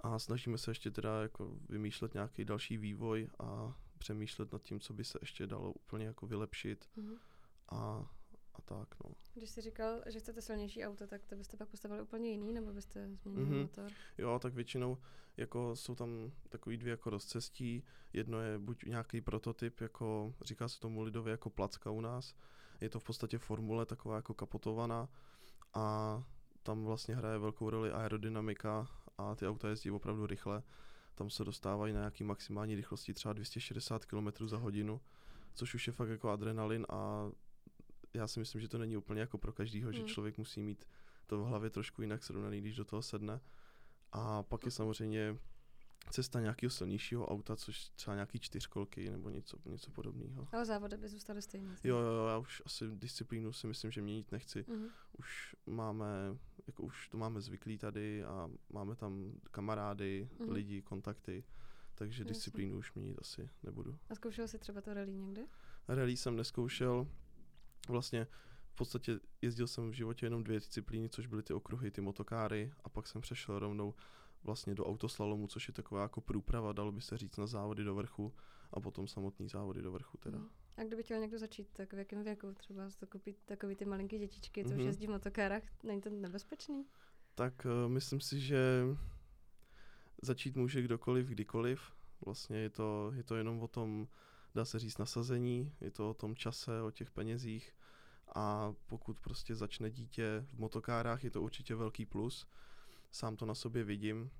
A 0.00 0.18
snažíme 0.18 0.58
se 0.58 0.70
ještě 0.70 0.90
teda 0.90 1.22
jako 1.22 1.56
vymýšlet 1.68 2.14
nějaký 2.14 2.44
další 2.44 2.76
vývoj 2.76 3.28
a 3.38 3.74
přemýšlet 3.98 4.52
nad 4.52 4.62
tím, 4.62 4.80
co 4.80 4.92
by 4.92 5.04
se 5.04 5.18
ještě 5.22 5.46
dalo 5.46 5.72
úplně 5.72 6.06
jako 6.06 6.26
vylepšit 6.26 6.88
Mhm. 6.96 7.14
a, 7.68 8.10
a 8.58 8.62
tak 8.62 8.88
no. 9.04 9.10
Když 9.34 9.50
jsi 9.50 9.60
říkal, 9.60 10.02
že 10.06 10.20
chcete 10.20 10.42
silnější 10.42 10.84
auto, 10.84 11.06
tak 11.06 11.26
to 11.26 11.36
byste 11.36 11.56
pak 11.56 11.68
postavili 11.68 12.02
úplně 12.02 12.30
jiný, 12.30 12.52
nebo 12.52 12.72
byste 12.72 13.08
změnili 13.16 13.46
Mhm. 13.50 13.60
motor? 13.62 13.90
Jo, 14.18 14.38
tak 14.38 14.54
většinou 14.54 14.98
jako 15.36 15.76
jsou 15.76 15.94
tam 15.94 16.32
takový 16.48 16.76
dvě 16.76 16.90
jako 16.90 17.10
rozcestí. 17.10 17.84
Jedno 18.12 18.40
je 18.40 18.58
buď 18.58 18.84
nějaký 18.84 19.20
prototyp, 19.20 19.80
jako 19.80 20.34
říká 20.42 20.68
se 20.68 20.80
tomu 20.80 21.02
lidově 21.02 21.30
jako 21.30 21.50
placka 21.50 21.90
u 21.90 22.00
nás. 22.00 22.34
Je 22.80 22.88
to 22.88 23.00
v 23.00 23.04
podstatě 23.04 23.38
formule 23.38 23.86
taková 23.86 24.16
jako 24.16 24.34
kapotovaná 24.34 25.08
a 25.74 26.22
tam 26.62 26.84
vlastně 26.84 27.14
hraje 27.14 27.38
velkou 27.38 27.70
roli 27.70 27.90
aerodynamika 27.92 28.88
a 29.18 29.34
ty 29.34 29.46
auta 29.48 29.68
jezdí 29.68 29.90
opravdu 29.90 30.26
rychle. 30.26 30.62
Tam 31.14 31.30
se 31.30 31.44
dostávají 31.44 31.92
na 31.92 31.98
nějaký 32.00 32.24
maximální 32.24 32.74
rychlosti 32.74 33.14
třeba 33.14 33.32
260 33.32 34.04
km 34.06 34.28
za 34.48 34.56
hodinu, 34.56 35.00
což 35.54 35.74
už 35.74 35.86
je 35.86 35.92
fakt 35.92 36.08
jako 36.08 36.30
adrenalin 36.30 36.86
a 36.88 37.30
já 38.14 38.26
si 38.26 38.38
myslím, 38.38 38.60
že 38.60 38.68
to 38.68 38.78
není 38.78 38.96
úplně 38.96 39.20
jako 39.20 39.38
pro 39.38 39.52
každýho, 39.52 39.92
že 39.92 39.98
Hmm. 39.98 40.08
člověk 40.08 40.38
musí 40.38 40.62
mít 40.62 40.84
to 41.26 41.38
v 41.38 41.46
hlavě 41.46 41.70
trošku 41.70 42.02
jinak 42.02 42.22
srovnaný, 42.24 42.60
když 42.60 42.76
do 42.76 42.84
toho 42.84 43.02
sedne. 43.02 43.40
A 44.12 44.42
pak 44.42 44.64
je 44.64 44.70
samozřejmě 44.70 45.36
cesta 46.10 46.40
nějakého 46.40 46.70
silnějšího 46.70 47.26
auta, 47.26 47.56
což 47.56 47.88
třeba 47.88 48.14
nějaký 48.14 48.38
čtyřkolky 48.40 49.10
nebo 49.10 49.30
něco, 49.30 49.56
něco 49.64 49.90
podobného. 49.90 50.48
Ale 50.52 50.64
závody 50.66 50.96
by 50.96 51.08
zůstaly 51.08 51.42
stejné. 51.42 51.76
Jo, 51.84 51.96
jo, 51.98 52.26
já 52.26 52.38
už 52.38 52.62
asi 52.66 52.84
disciplínu 52.94 53.52
si 53.52 53.66
myslím, 53.66 53.90
že 53.90 54.02
měnit 54.02 54.32
nechci. 54.32 54.64
Mhm. 54.68 54.86
Už 55.18 55.56
máme, 55.66 56.06
jako 56.66 56.82
už 56.82 57.08
to 57.08 57.18
máme 57.18 57.40
zvyklý 57.40 57.78
tady 57.78 58.24
a 58.24 58.50
máme 58.72 58.96
tam 58.96 59.32
kamarády, 59.50 60.28
Mhm. 60.40 60.50
lidi, 60.50 60.82
kontakty, 60.82 61.44
takže 61.94 62.22
Jasně. 62.22 62.28
disciplínu 62.32 62.78
už 62.78 62.92
měnit 62.94 63.18
asi 63.20 63.50
nebudu. 63.62 63.98
A 64.10 64.14
zkoušel 64.14 64.48
jsi 64.48 64.58
třeba 64.58 64.80
to 64.80 64.94
rally 64.94 65.14
někdy? 65.14 65.46
Rally 65.88 66.16
jsem 66.16 66.36
neskoušel, 66.36 67.06
vlastně 67.88 68.26
v 68.70 68.74
podstatě 68.74 69.20
jezdil 69.42 69.66
jsem 69.66 69.90
v 69.90 69.94
životě 69.94 70.26
jenom 70.26 70.44
dvě 70.44 70.58
disciplíny, 70.58 71.08
což 71.08 71.26
byly 71.26 71.42
ty 71.42 71.52
okruhy, 71.52 71.90
ty 71.90 72.00
motokáry 72.00 72.72
a 72.84 72.88
pak 72.88 73.06
jsem 73.06 73.20
přešel 73.20 73.58
rovnou 73.58 73.94
vlastně 74.44 74.74
do 74.74 74.86
autoslalomu, 74.86 75.46
což 75.46 75.68
je 75.68 75.74
taková 75.74 76.02
jako 76.02 76.20
průprava, 76.20 76.72
dalo 76.72 76.92
by 76.92 77.00
se 77.00 77.16
říct, 77.18 77.36
na 77.36 77.46
závody 77.46 77.84
do 77.84 77.94
vrchu 77.94 78.34
a 78.72 78.80
potom 78.80 79.08
samotný 79.08 79.48
závody 79.48 79.82
do 79.82 79.92
vrchu 79.92 80.18
teda. 80.18 80.38
Mhm. 80.38 80.48
A 80.76 80.82
kdyby 80.84 81.02
chtěl 81.02 81.20
někdo 81.20 81.38
začít, 81.38 81.68
tak 81.72 81.92
v 81.92 81.98
jakém 81.98 82.24
věku? 82.24 82.54
Třeba 82.54 82.82
to 83.00 83.06
koupit 83.06 83.36
takový 83.44 83.76
ty 83.76 83.84
malinký 83.84 84.18
dětičky, 84.18 84.64
co 84.64 84.70
už 84.70 84.76
Mhm. 84.76 84.86
jezdí 84.86 85.06
v 85.06 85.10
motokárách, 85.10 85.62
není 85.82 86.00
to 86.00 86.10
nebezpečný? 86.10 86.86
Tak 87.34 87.66
uh, 87.66 87.92
myslím 87.92 88.20
si, 88.20 88.40
že 88.40 88.84
začít 90.22 90.56
může 90.56 90.82
kdokoliv, 90.82 91.26
kdykoliv. 91.28 91.80
Vlastně 92.24 92.56
je 92.58 92.70
to, 92.70 93.12
je 93.14 93.22
to 93.22 93.36
jenom 93.36 93.60
o 93.60 93.68
tom, 93.68 94.08
dá 94.54 94.64
se 94.64 94.78
říct, 94.78 94.98
nasazení, 94.98 95.72
je 95.80 95.90
to 95.90 96.10
o 96.10 96.14
tom 96.14 96.36
čase, 96.36 96.82
o 96.82 96.90
těch 96.90 97.10
penězích 97.10 97.74
a 98.34 98.74
pokud 98.86 99.20
prostě 99.20 99.54
začne 99.54 99.90
dítě 99.90 100.46
v 100.54 100.58
motokárách, 100.58 101.24
je 101.24 101.30
to 101.30 101.42
určitě 101.42 101.74
velký 101.74 102.06
plus. 102.06 102.46
Sám 103.10 103.36
to 103.36 103.46
na 103.46 103.54
sobě 103.54 103.84
vidím. 103.84 104.30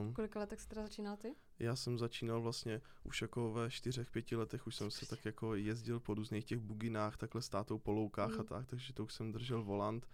Um, 0.00 0.10
V 0.10 0.14
kolika 0.14 0.40
letech 0.40 0.60
jsi 0.60 0.68
teda 0.68 0.82
začínal 0.82 1.16
ty? 1.16 1.34
já 1.58 1.76
jsem 1.76 1.98
začínal 1.98 2.40
vlastně 2.42 2.80
už 3.04 3.22
jako 3.22 3.52
ve 3.52 3.70
čtyřech, 3.70 4.10
pěti 4.10 4.36
letech, 4.36 4.66
už 4.66 4.76
jsem 4.76 4.90
se 4.90 5.06
tak 5.06 5.24
jako 5.24 5.54
jezdil 5.54 6.00
po 6.00 6.14
různých 6.14 6.44
těch 6.44 6.58
buginách, 6.58 7.16
takhle 7.16 7.42
s 7.42 7.48
tátou 7.48 7.78
po 7.78 7.92
loukách 7.92 8.30
Mhm. 8.30 8.40
a 8.40 8.44
tak, 8.44 8.66
takže 8.66 8.92
to 8.92 9.04
už 9.04 9.12
jsem 9.14 9.32
držel 9.32 9.62
volant, 9.64 10.08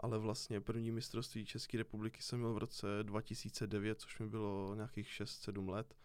ale 0.00 0.18
vlastně 0.18 0.60
první 0.60 0.90
mistrovství 0.90 1.44
České 1.46 1.78
republiky 1.78 2.22
jsem 2.22 2.38
měl 2.38 2.52
v 2.54 2.58
roce 2.58 2.86
2009, 3.02 4.00
což 4.00 4.18
mi 4.18 4.26
bylo 4.28 4.74
nějakých 4.74 5.08
6-7 5.08 5.68
let, 5.68 5.96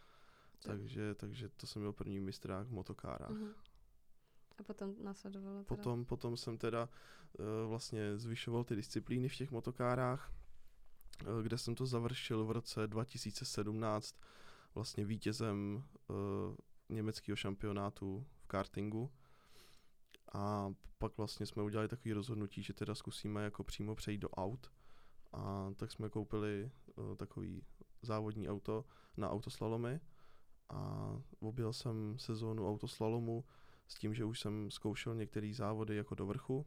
takže, 0.59 1.15
takže 1.15 1.49
to 1.49 1.67
jsem 1.67 1.81
měl 1.81 1.93
první 1.93 2.19
mistrák 2.19 2.67
v 2.67 2.71
motokárách. 2.71 3.29
Mhm. 3.29 3.53
A 4.57 4.63
potom 4.63 4.95
následovalo 5.03 5.63
teda? 5.63 5.67
Potom, 5.67 6.05
potom 6.05 6.37
jsem 6.37 6.57
teda 6.57 6.89
uh, 7.39 7.69
vlastně 7.69 8.17
zvyšoval 8.17 8.63
ty 8.63 8.75
disciplíny 8.75 9.29
v 9.29 9.35
těch 9.35 9.51
motokárách, 9.51 10.31
uh, 11.21 11.43
kde 11.43 11.57
jsem 11.57 11.75
to 11.75 11.85
završil 11.85 12.45
v 12.45 12.51
roce 12.51 12.87
2017 12.87 14.15
vlastně 14.75 15.05
vítězem 15.05 15.83
uh, 16.07 16.15
německého 16.89 17.35
šampionátu 17.35 18.25
v 18.37 18.47
kartingu. 18.47 19.11
A 20.33 20.73
pak 20.97 21.17
vlastně 21.17 21.45
jsme 21.45 21.63
udělali 21.63 21.87
takové 21.87 22.15
rozhodnutí, 22.15 22.63
že 22.63 22.73
teda 22.73 22.95
zkusíme 22.95 23.43
jako 23.43 23.63
přímo 23.63 23.95
přejít 23.95 24.17
do 24.17 24.29
aut. 24.29 24.71
A 25.33 25.71
tak 25.75 25.91
jsme 25.91 26.09
koupili 26.09 26.71
uh, 26.95 27.15
takový 27.15 27.63
závodní 28.01 28.49
auto 28.49 28.85
na 29.17 29.29
autoslalomy 29.29 29.99
a 30.69 31.11
objel 31.39 31.73
jsem 31.73 32.19
sezónu 32.19 32.69
autoslalomu 32.69 33.43
s 33.87 33.95
tím, 33.95 34.13
že 34.13 34.25
už 34.25 34.39
jsem 34.39 34.71
zkoušel 34.71 35.15
některé 35.15 35.51
závody 35.53 35.95
jako 35.95 36.15
do 36.15 36.25
vrchu 36.25 36.65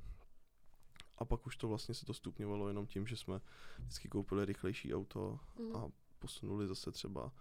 a 1.18 1.24
pak 1.24 1.46
už 1.46 1.56
to 1.56 1.68
vlastně 1.68 1.94
se 1.94 2.06
to 2.06 2.14
stupňovalo 2.14 2.68
jenom 2.68 2.86
tím, 2.86 3.06
že 3.06 3.16
jsme 3.16 3.40
vždycky 3.78 4.08
koupili 4.08 4.44
rychlejší 4.44 4.94
auto 4.94 5.40
Mhm. 5.58 5.76
a 5.76 5.88
posunuli 6.18 6.68
zase 6.68 6.92
třeba 6.92 7.32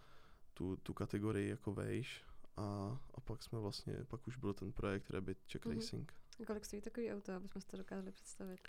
tu, 0.54 0.78
tu 0.78 0.94
kategorii 0.94 1.50
jako 1.50 1.74
vejš 1.74 2.24
a, 2.58 2.98
a 3.16 3.22
pak 3.22 3.44
jsme 3.44 3.60
vlastně, 3.60 3.98
pak 4.08 4.28
už 4.28 4.38
byl 4.38 4.54
ten 4.54 4.72
projekt 4.72 5.10
Rabbit 5.10 5.38
Check 5.52 5.66
Mhm. 5.66 5.76
Racing. 5.76 6.14
A 6.42 6.46
kolik 6.46 6.66
stojí 6.66 6.82
takový 6.82 7.12
auto, 7.14 7.34
abychom 7.34 7.62
si 7.62 7.68
to 7.68 7.78
dokázali 7.78 8.12
představit? 8.12 8.60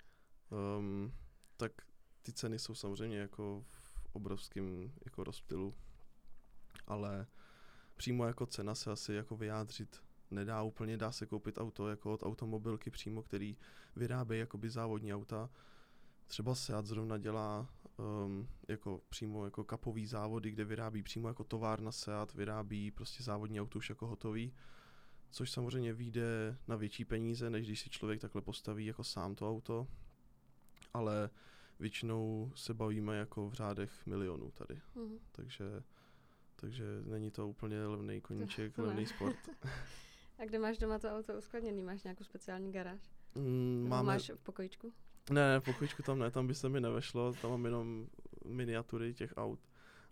Um, 0.79 1.13
tak 1.57 1.71
ty 2.21 2.33
ceny 2.33 2.59
jsou 2.59 2.75
samozřejmě 2.75 3.17
jako 3.17 3.65
v 3.71 4.09
obrovském 4.15 4.91
jako 5.05 5.23
rozptylu, 5.23 5.75
ale 6.87 7.27
přímo 7.95 8.25
jako 8.25 8.45
cena 8.45 8.75
se 8.75 8.91
asi 8.91 9.13
jako 9.13 9.35
vyjádřit 9.37 10.03
nedá 10.31 10.61
úplně, 10.61 10.97
dá 10.97 11.11
se 11.11 11.25
koupit 11.25 11.57
auto 11.57 11.87
jako 11.89 12.13
od 12.13 12.23
automobilky 12.23 12.89
přímo, 12.89 13.23
který 13.23 13.57
vyrábí 13.95 14.37
jakoby 14.37 14.69
závodní 14.69 15.13
auta. 15.13 15.49
Třeba 16.27 16.55
Seat 16.55 16.85
zrovna 16.85 17.17
dělá 17.17 17.69
um, 18.25 18.47
jako 18.67 19.01
přímo 19.09 19.45
jako 19.45 19.63
kapový 19.63 20.05
závody, 20.07 20.51
kde 20.51 20.65
vyrábí 20.65 21.03
přímo 21.03 21.27
jako 21.27 21.43
továrna 21.43 21.91
Seat, 21.91 22.33
vyrábí 22.33 22.91
prostě 22.91 23.23
závodní 23.23 23.61
auto 23.61 23.77
už 23.77 23.89
jako 23.89 24.07
hotový, 24.07 24.53
což 25.31 25.51
samozřejmě 25.51 25.93
vyjde 25.93 26.57
na 26.67 26.75
větší 26.75 27.05
peníze, 27.05 27.49
než 27.49 27.65
když 27.67 27.79
si 27.79 27.89
člověk 27.89 28.21
takhle 28.21 28.41
postaví 28.41 28.85
jako 28.85 29.03
sám 29.03 29.35
to 29.35 29.49
auto, 29.49 29.87
ale 30.93 31.29
většinou 31.79 32.51
se 32.55 32.73
bavíme 32.73 33.17
jako 33.17 33.49
v 33.49 33.53
řádech 33.53 34.05
milionů 34.05 34.51
tady, 34.51 34.81
Mhm. 34.95 35.17
takže 35.31 35.83
takže 36.55 36.83
není 37.05 37.31
to 37.31 37.47
úplně 37.47 37.85
levný 37.87 38.21
koníček, 38.21 38.77
levný 38.77 39.05
sport. 39.05 39.35
A 40.39 40.45
kde 40.45 40.59
máš 40.59 40.77
doma 40.77 40.99
to 40.99 41.09
auto 41.17 41.37
uskladněný? 41.37 41.83
Máš 41.83 42.03
nějakou 42.03 42.23
speciální 42.23 42.71
garáž? 42.71 43.01
Mm, 43.35 43.85
máme, 43.89 44.07
máš 44.07 44.29
v 44.29 44.41
pokojičku? 44.41 44.93
Ne, 45.29 45.53
ne, 45.53 45.61
pokojičku 45.61 46.03
tam 46.03 46.19
ne, 46.19 46.31
tam 46.31 46.47
by 46.47 46.55
se 46.55 46.69
mi 46.69 46.81
nevešlo, 46.81 47.33
tam 47.33 47.51
mám 47.51 47.65
jenom 47.65 48.07
miniatury 48.45 49.13
těch 49.13 49.33
aut. 49.37 49.59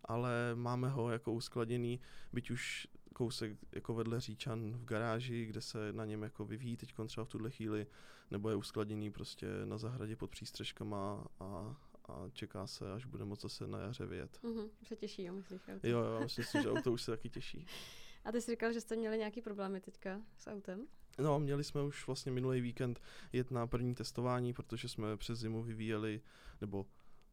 Ale 0.06 0.32
máme 0.56 0.90
ho 0.90 1.12
jako 1.12 1.34
uskladněný, 1.34 2.00
byť 2.34 2.52
už 2.52 2.88
kousek 3.13 3.58
jako 3.72 3.94
vedle 3.94 4.20
Říčan 4.20 4.72
v 4.72 4.86
garáži, 4.86 5.46
kde 5.46 5.62
se 5.62 5.94
na 5.94 6.06
něm 6.06 6.24
jako 6.24 6.46
vyvíjí 6.46 6.78
teď 6.78 6.94
třeba 7.08 7.26
v 7.26 7.30
tuhle 7.30 7.52
chvíli, 7.52 7.88
nebo 8.32 8.50
je 8.50 8.56
uskladněný 8.56 9.12
prostě 9.12 9.48
na 9.66 9.78
zahradě 9.78 10.16
pod 10.16 10.32
přístřežkama 10.32 11.28
a, 11.40 11.76
a 12.06 12.30
čeká 12.34 12.68
se, 12.68 12.94
až 12.94 13.06
bude 13.06 13.26
moc 13.26 13.42
zase 13.42 13.68
na 13.68 13.80
jaře 13.80 14.06
vyjet. 14.06 14.40
Mhm. 14.44 14.70
Se 14.84 14.96
těší, 14.96 15.24
jo, 15.24 15.34
myslíš? 15.34 15.62
auto? 15.76 15.88
Jo, 15.88 16.00
jo, 16.00 16.20
myslím 16.20 16.46
si, 16.46 16.62
že 16.62 16.72
auto 16.72 16.92
už 16.92 17.02
se 17.02 17.12
taky 17.12 17.30
těší. 17.30 17.66
A 18.28 18.32
ty 18.32 18.42
jsi 18.42 18.52
říkal, 18.52 18.74
že 18.74 18.82
jste 18.82 18.96
měli 18.96 19.18
nějaký 19.18 19.42
problémy 19.42 19.82
teďka 19.82 20.22
s 20.38 20.48
autem? 20.48 20.88
No, 21.20 21.40
měli 21.40 21.63
jsme 21.63 21.82
už 21.82 22.08
vlastně 22.08 22.32
minulý 22.32 22.62
víkend 22.62 23.02
jet 23.34 23.52
na 23.52 23.68
první 23.68 23.96
testování, 23.96 24.54
protože 24.54 24.90
jsme 24.90 25.18
přes 25.18 25.40
zimu 25.40 25.63
vyvíjeli, 25.63 26.22
nebo 26.62 26.86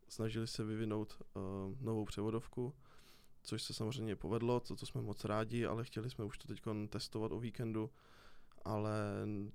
snažili 0.09 0.47
se 0.47 0.65
vyvinout 0.65 1.23
uh, 1.35 1.43
novou 1.81 2.05
převodovku, 2.05 2.75
což 3.43 3.63
se 3.63 3.75
samozřejmě 3.75 4.17
povedlo, 4.17 4.61
to, 4.61 4.77
jsme 4.77 5.03
moc 5.03 5.25
rádi, 5.25 5.67
ale 5.67 5.85
chtěli 5.85 6.11
jsme 6.11 6.25
už 6.25 6.39
to 6.39 6.49
teď 6.49 6.63
testovat 6.89 7.33
o 7.33 7.41
víkendu, 7.41 7.91
ale 8.65 8.93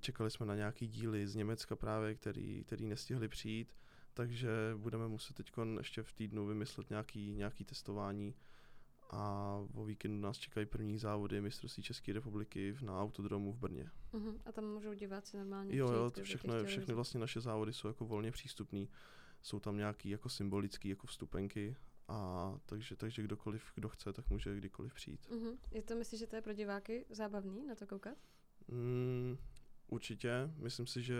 čekali 0.00 0.30
jsme 0.30 0.46
na 0.46 0.54
nějaký 0.54 0.88
díly 0.88 1.26
z 1.26 1.34
Německa 1.34 1.76
právě, 1.76 2.14
který, 2.14 2.64
který 2.64 2.86
nestihli 2.86 3.28
přijít, 3.28 3.76
takže 4.14 4.50
budeme 4.76 5.08
muset 5.08 5.36
teď 5.36 5.52
ještě 5.78 6.02
v 6.02 6.12
týdnu 6.12 6.46
vymyslet 6.46 6.90
nějaký, 6.90 7.34
nějaký 7.34 7.64
testování 7.64 8.34
a 9.12 9.54
o 9.74 9.84
víkendu 9.84 10.20
nás 10.20 10.38
čekají 10.38 10.66
první 10.66 10.98
závody 10.98 11.40
mistrovství 11.40 11.82
České 11.82 12.12
republiky 12.12 12.76
na 12.82 13.00
autodromu 13.00 13.52
v 13.52 13.58
Brně. 13.58 13.90
Mhm. 14.12 14.40
A 14.46 14.52
tam 14.52 14.64
můžou 14.64 14.94
diváci 14.94 15.36
normálně 15.36 15.76
Jo, 15.76 15.86
přijít, 15.86 15.98
jo, 15.98 16.10
to 16.10 16.22
všechno, 16.22 16.52
chtěli 16.52 16.66
všechny 16.66 16.94
vlastně 16.94 17.20
naše 17.20 17.40
závody 17.40 17.72
jsou 17.72 17.88
jako 17.88 18.04
volně 18.04 18.30
přístupný. 18.30 18.88
Jsou 19.42 19.60
tam 19.60 19.76
nějaký 19.76 20.10
jako 20.10 20.28
symbolický 20.28 20.88
jako 20.88 21.06
vstupenky 21.06 21.76
a 22.08 22.54
takže, 22.66 22.96
takže 22.96 23.22
kdokoliv, 23.22 23.72
kdo 23.74 23.88
chce, 23.88 24.12
tak 24.12 24.30
může 24.30 24.56
kdykoliv 24.56 24.94
přijít. 24.94 25.30
Mhm. 25.30 25.58
Je 25.70 25.82
to, 25.82 25.96
myslíš, 25.96 26.20
že 26.20 26.26
to 26.26 26.36
je 26.36 26.42
pro 26.42 26.52
diváky 26.52 27.06
zábavný 27.10 27.66
na 27.66 27.74
to 27.74 27.86
koukat? 27.86 28.18
Mm, 28.68 29.38
určitě, 29.88 30.30
myslím 30.56 30.86
si, 30.86 31.02
že 31.02 31.16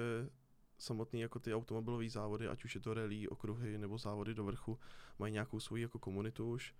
samotný 0.79 1.21
jako 1.21 1.39
ty 1.39 1.55
automobilové 1.55 2.09
závody, 2.09 2.49
ať 2.49 2.65
už 2.65 2.75
je 2.75 2.81
to 2.81 2.95
rally, 2.95 3.29
okruhy 3.29 3.79
nebo 3.79 3.99
závody 3.99 4.35
do 4.35 4.45
vrchu, 4.45 4.79
mají 5.19 5.33
nějakou 5.33 5.61
svoji 5.61 5.83
jako 5.83 5.99
komunitu 5.99 6.51
už. 6.51 6.75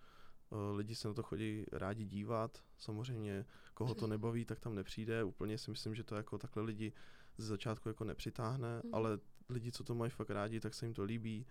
Lidi 0.75 0.95
se 0.95 1.09
na 1.09 1.15
to 1.15 1.23
chodí 1.23 1.65
rádi 1.73 2.05
dívat, 2.05 2.63
samozřejmě 2.79 3.47
koho 3.75 3.95
to 3.95 4.07
nebaví, 4.07 4.45
tak 4.45 4.61
tam 4.61 4.75
nepřijde. 4.75 5.25
Úplně 5.25 5.59
si 5.59 5.71
myslím, 5.71 5.95
že 5.95 6.05
to 6.05 6.17
jako 6.17 6.39
takhle 6.39 6.63
lidi 6.63 6.93
ze 7.39 7.47
začátku 7.47 7.89
jako 7.89 8.05
nepřitáhne, 8.05 8.81
Mhm. 8.85 8.95
ale 8.95 9.19
lidi, 9.49 9.73
co 9.73 9.85
to 9.85 9.95
mají 9.95 10.11
fakt 10.11 10.31
rádi, 10.31 10.61
tak 10.61 10.75
se 10.75 10.87
jim 10.87 10.95
to 10.95 11.05
líbí. 11.05 11.47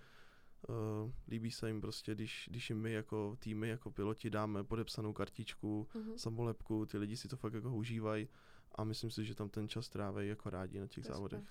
Uh, 0.70 1.12
líbí 1.28 1.52
se 1.52 1.68
jim 1.68 1.82
prostě, 1.82 2.16
když, 2.16 2.48
když 2.52 2.70
jim 2.70 2.82
my 2.82 2.92
jako 2.94 3.36
týmy, 3.40 3.70
jako 3.70 3.92
piloti 3.92 4.30
dáme 4.30 4.64
podepsanou 4.64 5.14
kartičku, 5.14 5.88
Mhm. 5.96 6.18
samolepku, 6.18 6.86
ty 6.86 6.98
lidi 6.98 7.18
si 7.18 7.28
to 7.28 7.38
fakt 7.38 7.54
jako 7.54 7.70
užívají 7.76 8.28
a 8.76 8.84
myslím 8.84 9.12
si, 9.12 9.26
že 9.26 9.36
tam 9.36 9.50
ten 9.50 9.68
čas 9.68 9.90
tráví 9.90 10.28
jako 10.28 10.50
rádi 10.50 10.80
na 10.80 10.88
těch 10.88 11.06
To 11.06 11.14
závodech. 11.14 11.44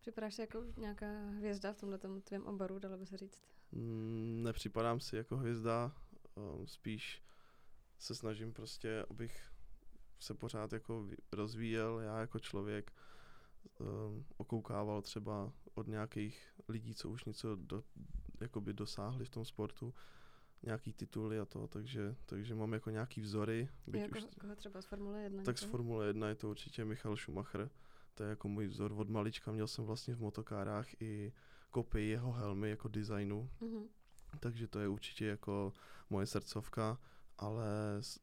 Připadáš 0.00 0.34
si 0.34 0.40
jako 0.40 0.64
nějaká 0.76 1.06
hvězda 1.30 1.72
v 1.72 1.76
tomhle 1.76 1.98
tvém 1.98 2.46
oboru, 2.46 2.78
dalo 2.78 2.98
by 2.98 3.06
se 3.06 3.16
říct? 3.16 3.42
Mm, 3.72 4.40
nepřipadám 4.42 5.00
si 5.00 5.16
jako 5.16 5.36
hvězda, 5.36 5.92
um, 6.36 6.66
spíš 6.66 7.22
se 7.98 8.14
snažím 8.14 8.52
prostě, 8.52 9.04
abych 9.10 9.50
se 10.20 10.34
pořád 10.34 10.72
jako 10.72 11.08
rozvíjel, 11.32 11.98
já 11.98 12.20
jako 12.20 12.38
člověk 12.38 12.92
um, 13.80 14.24
okoukával 14.36 15.02
třeba 15.02 15.52
od 15.74 15.86
nějakých 15.88 16.54
lidí, 16.68 16.94
co 16.94 17.10
už 17.10 17.24
něco 17.24 17.56
do, 17.56 17.84
jakoby 18.40 18.72
dosáhli 18.72 19.24
v 19.24 19.30
tom 19.30 19.44
sportu, 19.44 19.94
nějaký 20.62 20.92
tituly 20.92 21.38
a 21.40 21.44
to, 21.44 21.68
takže, 21.68 22.16
takže 22.26 22.54
mám 22.54 22.72
jako 22.72 22.90
nějaký 22.90 23.20
vzory, 23.20 23.68
byť 23.86 24.02
Jako, 24.02 24.18
už, 24.18 24.24
koho 24.40 24.56
třeba 24.56 24.82
z 24.82 24.86
Formule 24.86 25.22
1? 25.22 25.42
tak 25.42 25.58
z? 25.58 25.62
Formule 25.62 26.06
1 26.06 26.28
je 26.28 26.34
to 26.34 26.50
určitě 26.50 26.84
Michal 26.84 27.16
Schumacher, 27.16 27.70
to 28.14 28.22
je 28.22 28.28
jako 28.30 28.48
můj 28.48 28.66
vzor 28.66 28.92
od 28.92 29.08
malička, 29.08 29.52
měl 29.52 29.66
jsem 29.66 29.84
vlastně 29.84 30.14
v 30.14 30.20
motokárách 30.20 31.02
i 31.02 31.32
kopii 31.70 32.08
jeho 32.10 32.32
helmy 32.32 32.70
jako 32.70 32.88
designu, 32.88 33.50
Mhm. 33.60 33.88
Takže 34.40 34.68
to 34.68 34.78
je 34.80 34.88
určitě 34.88 35.26
jako 35.26 35.72
moje 36.10 36.26
srdcovka, 36.26 36.98
ale 37.38 37.66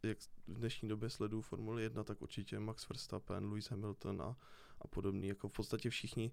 jak 0.03 0.17
v 0.47 0.59
dnešní 0.59 0.89
době 0.89 1.09
sleduju 1.09 1.41
Formuli 1.41 1.83
1, 1.83 2.03
tak 2.03 2.21
určitě 2.21 2.59
Max 2.59 2.89
Verstappen, 2.89 3.45
Lewis 3.45 3.69
Hamilton 3.71 4.21
a, 4.21 4.37
a 4.81 4.87
podobný, 4.87 5.27
jako 5.27 5.47
v 5.47 5.51
podstatě 5.51 5.89
všichni, 5.89 6.31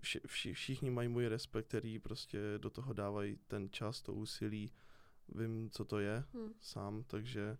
vši, 0.00 0.20
vši, 0.26 0.54
všichni 0.54 0.90
mají 0.90 1.08
můj 1.08 1.26
respekt, 1.26 1.68
který 1.68 1.98
prostě 1.98 2.38
do 2.58 2.70
toho 2.70 2.92
dávají 2.92 3.38
ten 3.46 3.70
čas, 3.70 4.02
to 4.02 4.14
úsilí, 4.14 4.72
vím, 5.28 5.70
co 5.70 5.84
to 5.84 5.98
je 5.98 6.24
Hm. 6.34 6.52
sám, 6.60 7.04
takže 7.04 7.58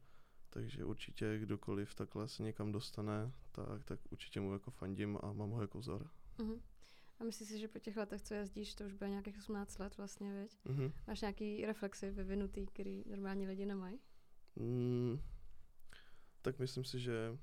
takže 0.55 0.85
určitě 0.85 1.39
kdokoliv 1.39 1.95
takhle 1.95 2.29
se 2.29 2.43
někam 2.43 2.73
dostane, 2.73 3.33
tak, 3.53 3.85
tak 3.85 4.01
určitě 4.11 4.41
mu 4.41 4.53
jako 4.53 4.71
fandím 4.71 5.19
a 5.23 5.33
mám 5.33 5.51
ho 5.51 5.61
jako 5.61 5.79
vzor. 5.79 6.11
Mhm. 6.39 6.61
A 7.23 7.25
myslíš 7.25 7.49
si, 7.49 7.59
že 7.59 7.69
po 7.69 7.79
těch 7.79 7.97
letech, 7.97 8.23
co 8.23 8.35
jezdíš, 8.35 8.75
to 8.75 8.85
už 8.85 8.93
bude 8.93 9.11
nějakých 9.11 9.39
18 9.39 9.79
let 9.79 9.97
vlastně, 9.97 10.43
viď? 10.43 10.59
Mhm. 10.65 10.93
Máš 11.07 11.21
nějaký 11.21 11.67
reflexy 11.67 12.11
vyvinutý, 12.11 12.67
který 12.67 13.05
normální 13.07 13.47
lidi 13.47 13.67
nemají? 13.67 14.01
Mm, 14.57 15.21
tak 16.43 16.59
myslím 16.59 16.85
si, 16.85 17.01
že 17.01 17.39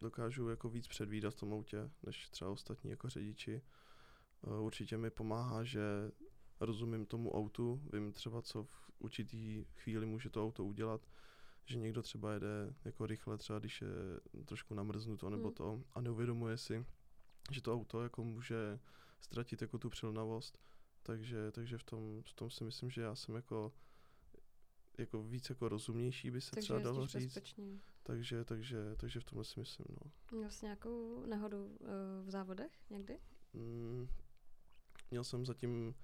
dokážu 0.00 0.48
jako 0.48 0.68
víc 0.68 0.88
předvídat 0.88 1.30
v 1.30 1.40
tom 1.40 1.52
autě, 1.52 1.90
než 2.02 2.28
třeba 2.28 2.50
ostatní 2.50 2.90
jako 2.90 3.08
řidiči. 3.08 3.62
Eh, 4.44 4.60
Určitě 4.60 4.96
mi 4.98 5.10
pomáhá, 5.10 5.64
že 5.64 5.82
rozumím 6.60 7.06
tomu 7.06 7.32
autu, 7.32 7.82
vím 7.92 8.12
třeba, 8.12 8.42
co 8.42 8.64
v 8.64 8.90
určitý 8.98 9.64
chvíli 9.76 10.06
může 10.06 10.30
to 10.30 10.44
auto 10.44 10.64
udělat, 10.64 11.08
že 11.64 11.78
někdo 11.78 12.02
třeba 12.02 12.32
jede 12.32 12.74
jako 12.84 13.06
rychle, 13.06 13.38
třeba 13.38 13.58
když 13.58 13.80
je 13.80 13.88
trošku 14.44 14.74
namrznuto 14.74 15.30
nebo 15.30 15.44
Hmm. 15.44 15.54
to 15.54 15.82
a 15.94 16.00
neuvědomuje 16.00 16.58
si, 16.58 16.86
že 17.50 17.62
to 17.62 17.74
auto 17.74 18.02
jako 18.02 18.24
může 18.24 18.78
ztratit 19.20 19.62
jako 19.62 19.78
tu 19.78 19.90
přilnavost, 19.90 20.58
takže, 21.02 21.52
takže 21.52 21.78
v, 21.78 21.84
tom, 21.84 22.22
v 22.22 22.32
tom 22.32 22.50
si 22.50 22.64
myslím, 22.64 22.90
že 22.90 23.02
já 23.02 23.14
jsem 23.14 23.34
jako 23.34 23.72
jako 24.98 25.22
víc 25.22 25.48
jako 25.50 25.68
rozumnější 25.68 26.30
by 26.30 26.40
se 26.40 26.50
Takže 26.50 26.64
třeba 26.66 26.78
dalo 26.78 27.06
říct. 27.06 27.24
bezpečně. 27.24 27.80
Takže, 28.02 28.44
takže, 28.44 28.96
takže 28.96 29.20
v 29.20 29.24
tomhle 29.24 29.44
si 29.44 29.60
myslím, 29.60 29.86
no. 30.04 30.10
Měl 30.38 30.50
jsi 30.50 30.64
nějakou 30.64 31.26
nehodu 31.26 31.66
uh, 31.66 31.88
v 32.26 32.30
závodech 32.30 32.72
někdy? 32.90 33.18
Mm, 33.52 34.08
měl 35.10 35.24
jsem 35.24 35.46
zatím 35.46 35.94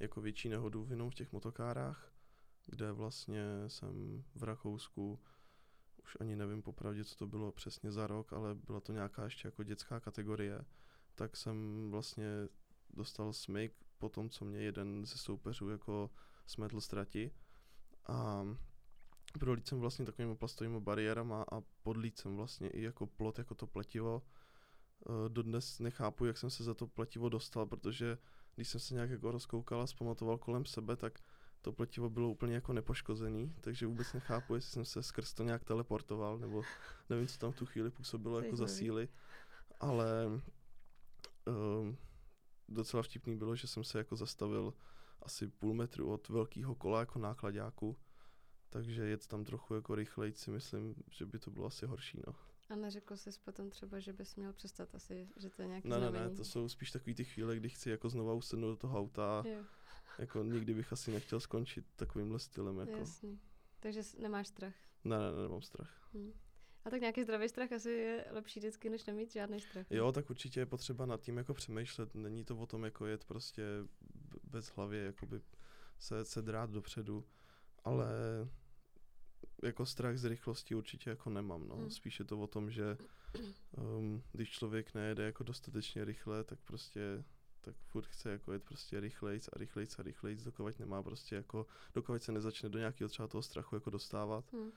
jako 0.00 0.20
větší 0.20 0.48
nehodu 0.48 0.86
jenom 0.90 1.10
v 1.10 1.14
těch 1.14 1.32
motokárách, 1.32 2.12
kde 2.66 2.92
vlastně 2.92 3.42
jsem 3.66 4.24
v 4.34 4.42
Rakousku, 4.42 5.20
už 6.04 6.16
ani 6.20 6.36
nevím 6.36 6.62
popravdě, 6.62 7.04
co 7.04 7.16
to 7.16 7.26
bylo 7.26 7.52
přesně 7.52 7.92
za 7.92 8.06
rok, 8.06 8.32
ale 8.32 8.54
byla 8.54 8.80
to 8.80 8.92
nějaká 8.92 9.24
ještě 9.24 9.48
jako 9.48 9.62
dětská 9.62 10.00
kategorie, 10.00 10.64
tak 11.14 11.36
jsem 11.36 11.88
vlastně 11.90 12.48
dostal 12.92 13.32
smyk 13.32 13.72
po 13.98 14.08
tom, 14.08 14.30
co 14.30 14.44
mě 14.44 14.58
jeden 14.58 15.06
ze 15.06 15.18
soupeřů 15.18 15.68
jako 15.68 16.10
smetl 16.46 16.80
z 16.80 16.88
trati. 16.88 17.30
A 18.06 18.46
prolít 19.38 19.68
jsem 19.68 19.80
vlastně 19.80 20.04
takovými 20.04 20.36
plastovými 20.36 20.80
bariérama 20.80 21.44
a 21.52 21.60
podlít 21.82 22.18
jsem 22.18 22.36
vlastně 22.36 22.68
i 22.68 22.82
jako 22.82 23.06
plot, 23.06 23.38
jako 23.38 23.54
to 23.54 23.66
pletivo. 23.66 24.22
Eh, 25.06 25.28
Dodnes 25.28 25.78
nechápu, 25.78 26.24
jak 26.24 26.38
jsem 26.38 26.50
se 26.50 26.64
za 26.64 26.74
to 26.74 26.86
pletivo 26.86 27.28
dostal, 27.28 27.66
protože 27.66 28.18
když 28.54 28.68
jsem 28.68 28.80
se 28.80 28.94
nějak 28.94 29.10
jako 29.10 29.30
rozkoukal 29.30 29.80
a 29.80 29.86
zpamatoval 29.86 30.38
kolem 30.38 30.64
sebe, 30.64 30.96
tak 30.96 31.18
to 31.62 31.72
pletivo 31.72 32.10
bylo 32.10 32.30
úplně 32.30 32.54
jako 32.54 32.72
nepoškozený, 32.72 33.54
takže 33.60 33.86
vůbec 33.86 34.12
nechápu, 34.12 34.54
jestli 34.54 34.70
jsem 34.72 34.84
se 34.84 35.02
skrz 35.02 35.34
to 35.34 35.42
nějak 35.42 35.64
teleportoval, 35.64 36.38
nebo 36.38 36.62
nevím, 37.10 37.26
co 37.26 37.38
tam 37.38 37.52
v 37.52 37.56
tu 37.56 37.66
chvíli 37.66 37.90
působilo 37.90 38.40
jako 38.40 38.56
za 38.56 38.66
síly, 38.66 39.08
ale, 39.80 40.26
um, 41.46 41.96
docela 42.72 43.02
vtipný 43.02 43.36
bylo, 43.36 43.56
že 43.56 43.66
jsem 43.66 43.84
se 43.84 43.98
jako 43.98 44.16
zastavil 44.16 44.74
asi 45.22 45.46
půl 45.48 45.74
metru 45.74 46.12
od 46.12 46.28
velkého 46.28 46.74
kola 46.74 47.00
jako 47.00 47.18
nákladáku, 47.18 47.96
takže 48.70 49.04
jet 49.08 49.26
tam 49.26 49.44
trochu 49.44 49.74
jako 49.74 49.94
rychleji 49.94 50.32
si 50.32 50.50
myslím, 50.50 50.94
že 51.10 51.26
by 51.26 51.38
to 51.38 51.50
bylo 51.50 51.66
asi 51.66 51.86
horší, 51.86 52.20
no. 52.26 52.34
A 52.70 52.76
neřekl 52.76 53.16
jsi 53.16 53.30
potom 53.44 53.70
třeba, 53.70 53.98
že 54.00 54.12
bys 54.12 54.36
měl 54.36 54.52
přestat 54.52 54.94
asi, 54.94 55.28
že 55.36 55.50
to 55.50 55.62
je 55.62 55.68
nějaký 55.68 55.88
Ne, 55.88 55.96
ne, 56.00 56.00
znamení. 56.08 56.30
ne, 56.30 56.36
to 56.36 56.44
jsou 56.44 56.68
spíš 56.68 56.90
takový 56.90 57.14
ty 57.14 57.24
chvíle, 57.24 57.56
kdy 57.56 57.68
chci 57.68 57.90
jako 57.90 58.08
znova 58.08 58.32
usednout 58.34 58.70
do 58.72 58.76
toho 58.76 58.98
auta 58.98 59.40
a 59.40 59.48
Jo, 59.48 59.64
jako 60.18 60.42
nikdy 60.42 60.74
bych 60.74 60.92
asi 60.92 61.12
nechtěl 61.12 61.40
skončit 61.40 61.86
takovýmhle 61.96 62.38
stylem, 62.38 62.78
jako. 62.78 62.92
jasný. 62.98 63.40
Takže 63.80 64.02
nemáš 64.18 64.48
strach. 64.48 64.74
Ne, 65.04 65.18
ne, 65.18 65.32
ne, 65.32 65.42
nemám 65.42 65.62
strach. 65.62 66.08
Hm. 66.14 66.32
A 66.84 66.90
tak 66.90 67.00
nějaký 67.00 67.22
zdravý 67.22 67.48
strach 67.48 67.72
asi 67.72 67.90
je 67.90 68.24
lepší 68.30 68.60
vždycky, 68.60 68.90
než 68.90 69.04
nemít 69.04 69.32
žádný 69.32 69.60
strach. 69.60 69.86
Jo, 69.90 70.12
tak 70.12 70.30
určitě 70.30 70.60
je 70.60 70.66
potřeba 70.66 71.06
nad 71.06 71.20
tím 71.20 71.36
jako 71.36 71.54
přemýšlet. 71.54 72.14
Není 72.14 72.44
to 72.44 72.56
o 72.56 72.66
tom 72.66 72.84
jako 72.84 73.06
jet 73.06 73.24
prostě 73.24 73.62
bez 74.44 74.66
hlavě, 74.66 75.04
jakoby 75.04 75.40
se, 75.98 76.24
se 76.24 76.42
drát 76.42 76.70
dopředu, 76.70 77.24
ale 77.84 78.08
jako 79.62 79.86
strach 79.86 80.16
z 80.16 80.24
rychlosti 80.24 80.74
určitě 80.74 81.10
jako 81.10 81.30
nemám, 81.30 81.68
no. 81.68 81.76
Hmm. 81.76 81.90
Spíš 81.90 82.18
je 82.18 82.24
to 82.24 82.40
o 82.40 82.46
tom, 82.46 82.70
že 82.70 82.98
um, 83.76 84.22
když 84.32 84.50
člověk 84.50 84.94
nejede 84.94 85.24
jako 85.24 85.44
dostatečně 85.44 86.04
rychle, 86.04 86.44
tak 86.44 86.58
prostě 86.60 87.24
tak 87.60 87.76
furt 87.76 88.06
chce 88.06 88.30
jako 88.30 88.52
jet 88.52 88.64
prostě 88.64 89.00
rychlejc 89.00 89.48
a 89.52 89.58
rychlejc 89.58 89.98
a 89.98 90.02
rychlejc, 90.02 90.42
dokud 90.42 90.78
nemá 90.78 91.02
prostě 91.02 91.34
jako, 91.34 91.66
dokud 91.94 92.22
se 92.22 92.32
nezačne 92.32 92.68
do 92.68 92.78
nějakého 92.78 93.08
třeba 93.08 93.28
toho 93.28 93.42
strachu 93.42 93.76
jako 93.76 93.90
dostávat 93.90 94.44
Hm. 94.52 94.70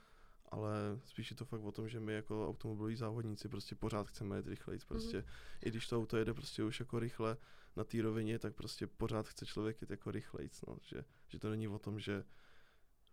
Ale 0.51 0.99
spíš 1.05 1.31
je 1.31 1.37
to 1.37 1.45
fakt 1.45 1.61
o 1.61 1.71
tom, 1.71 1.89
že 1.89 1.99
my 1.99 2.13
jako 2.13 2.49
automobiloví 2.49 2.95
závodníci 2.95 3.49
prostě 3.49 3.75
pořád 3.75 4.07
chceme 4.07 4.35
jet 4.35 4.47
rychleji. 4.47 4.79
Prostě 4.87 5.25
i 5.65 5.69
když 5.69 5.87
to 5.87 5.97
auto 5.97 6.17
jede 6.17 6.33
prostě 6.33 6.63
už 6.63 6.79
jako 6.79 6.99
rychle 6.99 7.37
na 7.75 7.83
té 7.83 8.01
rovině, 8.01 8.39
tak 8.39 8.55
prostě 8.55 8.87
pořád 8.87 9.27
chce 9.27 9.45
člověk 9.45 9.81
jet 9.81 9.89
jako 9.91 10.11
rychleji. 10.11 10.49
No. 10.67 10.77
Že, 10.81 11.03
že 11.27 11.39
to 11.39 11.49
není 11.49 11.67
o 11.67 11.79
tom, 11.79 11.99
že 11.99 12.23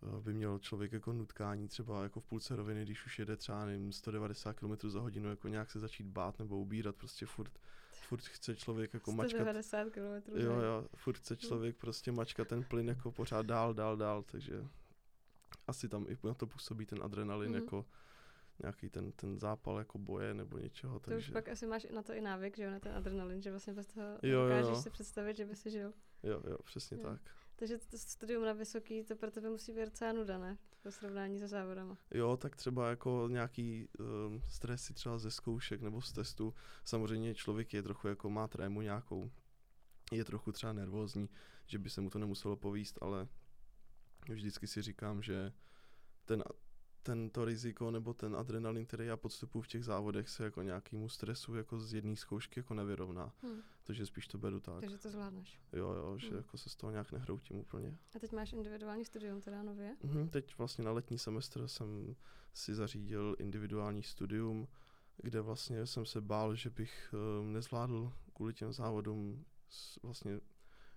eh, 0.02 0.20
by 0.20 0.34
měl 0.34 0.58
člověk 0.58 0.92
jako 0.92 1.12
nutkání 1.12 1.68
třeba 1.68 2.02
jako 2.02 2.20
v 2.20 2.24
půlce 2.24 2.56
roviny, 2.56 2.82
když 2.82 3.06
už 3.06 3.18
jede 3.18 3.36
třeba 3.36 3.64
nevím, 3.64 3.92
190 3.92 4.52
km 4.52 4.88
za 4.88 5.00
hodinu, 5.00 5.30
jako 5.30 5.48
nějak 5.48 5.70
se 5.70 5.80
začít 5.80 6.06
bát 6.06 6.38
nebo 6.38 6.58
ubírat, 6.58 6.96
prostě 6.96 7.26
furt, 7.26 7.58
furt 8.08 8.22
chce 8.22 8.56
člověk 8.56 8.94
jako 8.94 9.12
mačkat 9.12 9.40
190 9.40 9.90
km. 9.90 10.38
Jo, 10.38 10.60
jo, 10.60 10.88
furt 10.96 11.16
chce 11.16 11.36
člověk 11.36 11.76
prostě 11.76 12.12
mačkat 12.12 12.48
ten 12.48 12.64
plyn 12.64 12.88
jako 12.88 13.12
pořád 13.12 13.46
dál, 13.46 13.74
dál, 13.74 13.96
dál, 13.96 14.22
takže 14.22 14.64
asi 15.66 15.88
tam 15.88 16.06
i 16.08 16.16
na 16.26 16.34
to 16.34 16.46
působí 16.46 16.86
ten 16.86 17.02
adrenalin 17.02 17.50
Mhm. 17.52 17.60
jako 17.62 17.86
nějaký 18.62 18.90
ten, 18.90 19.12
ten 19.12 19.38
zápal 19.38 19.78
jako 19.78 19.98
boje 19.98 20.34
nebo 20.34 20.58
něčeho, 20.58 21.00
To 21.00 21.10
už 21.10 21.14
takže 21.14 21.32
pak 21.32 21.48
asi 21.48 21.66
máš 21.66 21.86
na 21.94 22.02
to 22.02 22.12
i 22.12 22.20
návyk, 22.20 22.56
že 22.56 22.62
jo, 22.62 22.70
na 22.70 22.80
ten 22.80 22.92
adrenalin, 22.96 23.42
že 23.42 23.50
vlastně 23.50 23.72
bez 23.72 23.86
toho 23.86 24.06
Jo, 24.22 24.42
dokážeš 24.42 24.68
jo. 24.76 24.82
si 24.82 24.90
představit, 24.90 25.36
že 25.36 25.44
by 25.46 25.56
si 25.56 25.70
žil. 25.70 25.92
jo, 26.22 26.42
jo, 26.50 26.56
přesně 26.64 26.96
Jo. 26.96 27.02
tak. 27.02 27.20
Takže 27.56 27.78
to 27.78 27.98
studium 27.98 28.44
na 28.44 28.52
vysoký, 28.52 29.04
to 29.04 29.16
pro 29.16 29.30
tebe 29.30 29.50
musí 29.50 29.72
být 29.72 29.84
docela 29.84 30.12
nuda, 30.12 30.38
ne? 30.38 30.58
Po 30.82 30.90
srovnání 30.90 31.38
se 31.38 31.48
závodama. 31.48 31.98
Jo, 32.10 32.36
tak 32.36 32.56
třeba 32.56 32.90
jako 32.90 33.28
nějaký 33.30 33.88
um, 33.98 34.42
stresy 34.48 34.94
třeba 34.94 35.18
ze 35.18 35.30
zkoušek 35.30 35.80
nebo 35.82 36.00
z 36.00 36.12
testu, 36.12 36.54
samozřejmě 36.84 37.34
člověk 37.34 37.74
je 37.74 37.82
trochu 37.82 38.08
jako 38.08 38.30
má 38.30 38.48
trému 38.48 38.80
nějakou, 38.82 39.30
je 40.12 40.24
trochu 40.24 40.52
třeba 40.52 40.72
nervózní, 40.72 41.28
že 41.66 41.78
by 41.78 41.90
se 41.90 42.00
mu 42.00 42.10
to 42.10 42.18
nemuselo 42.18 42.56
povíst, 42.56 42.98
ale 43.00 43.28
vždycky 44.28 44.66
si 44.66 44.82
říkám, 44.82 45.22
že 45.22 45.52
ten, 46.24 46.44
ten 47.02 47.30
to 47.30 47.44
riziko 47.44 47.90
nebo 47.90 48.14
ten 48.14 48.36
adrenalin, 48.36 48.86
který 48.86 49.06
já 49.06 49.16
podstupuji 49.16 49.62
v 49.62 49.68
těch 49.68 49.84
závodech, 49.84 50.28
se 50.28 50.44
jako 50.44 50.62
nějakému 50.62 51.08
stresu 51.08 51.54
jako 51.54 51.80
z 51.80 51.94
jedné 51.94 52.16
zkoušky 52.16 52.60
jako 52.60 52.74
nevyrovná. 52.74 53.34
Hm. 53.42 53.60
Takže 53.84 54.06
spíš 54.06 54.28
to 54.28 54.38
beru 54.38 54.60
tak. 54.60 54.80
Takže 54.80 54.98
to 54.98 55.10
zvládneš. 55.10 55.60
Jo, 55.72 55.92
jo, 55.92 56.18
že 56.18 56.28
Hmm. 56.28 56.36
jako 56.36 56.58
se 56.58 56.70
z 56.70 56.76
toho 56.76 56.90
nějak 56.90 57.12
nehroutím 57.12 57.56
úplně. 57.56 57.98
A 58.16 58.18
teď 58.18 58.32
máš 58.32 58.52
individuální 58.52 59.04
studium 59.04 59.40
teda 59.40 59.62
nově? 59.62 59.96
Mhm, 60.02 60.28
teď 60.28 60.58
vlastně 60.58 60.84
na 60.84 60.92
letní 60.92 61.18
semestr 61.18 61.68
jsem 61.68 62.16
si 62.54 62.74
zařídil 62.74 63.36
individuální 63.38 64.02
studium, 64.02 64.68
kde 65.16 65.40
vlastně 65.40 65.86
jsem 65.86 66.06
se 66.06 66.20
bál, 66.20 66.54
že 66.54 66.70
bych 66.70 67.14
um, 67.40 67.52
nezvládl 67.52 68.12
kvůli 68.34 68.54
těm 68.54 68.72
závodům 68.72 69.44
vlastně 70.02 70.40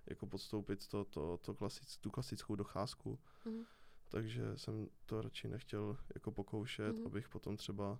jako 0.06 0.26
podstoupit 0.26 0.86
to, 0.88 1.04
to, 1.04 1.38
to 1.42 1.54
klasic, 1.54 1.96
tu 1.96 2.10
klasickou 2.10 2.54
docházku. 2.56 3.18
Mhm. 3.44 3.64
Takže 4.08 4.42
jsem 4.58 4.88
to 5.06 5.22
radši 5.22 5.48
nechtěl 5.48 5.96
jako 6.14 6.32
pokoušet, 6.32 6.96
Mhm. 6.96 7.06
abych 7.06 7.28
potom 7.28 7.56
třeba 7.56 7.98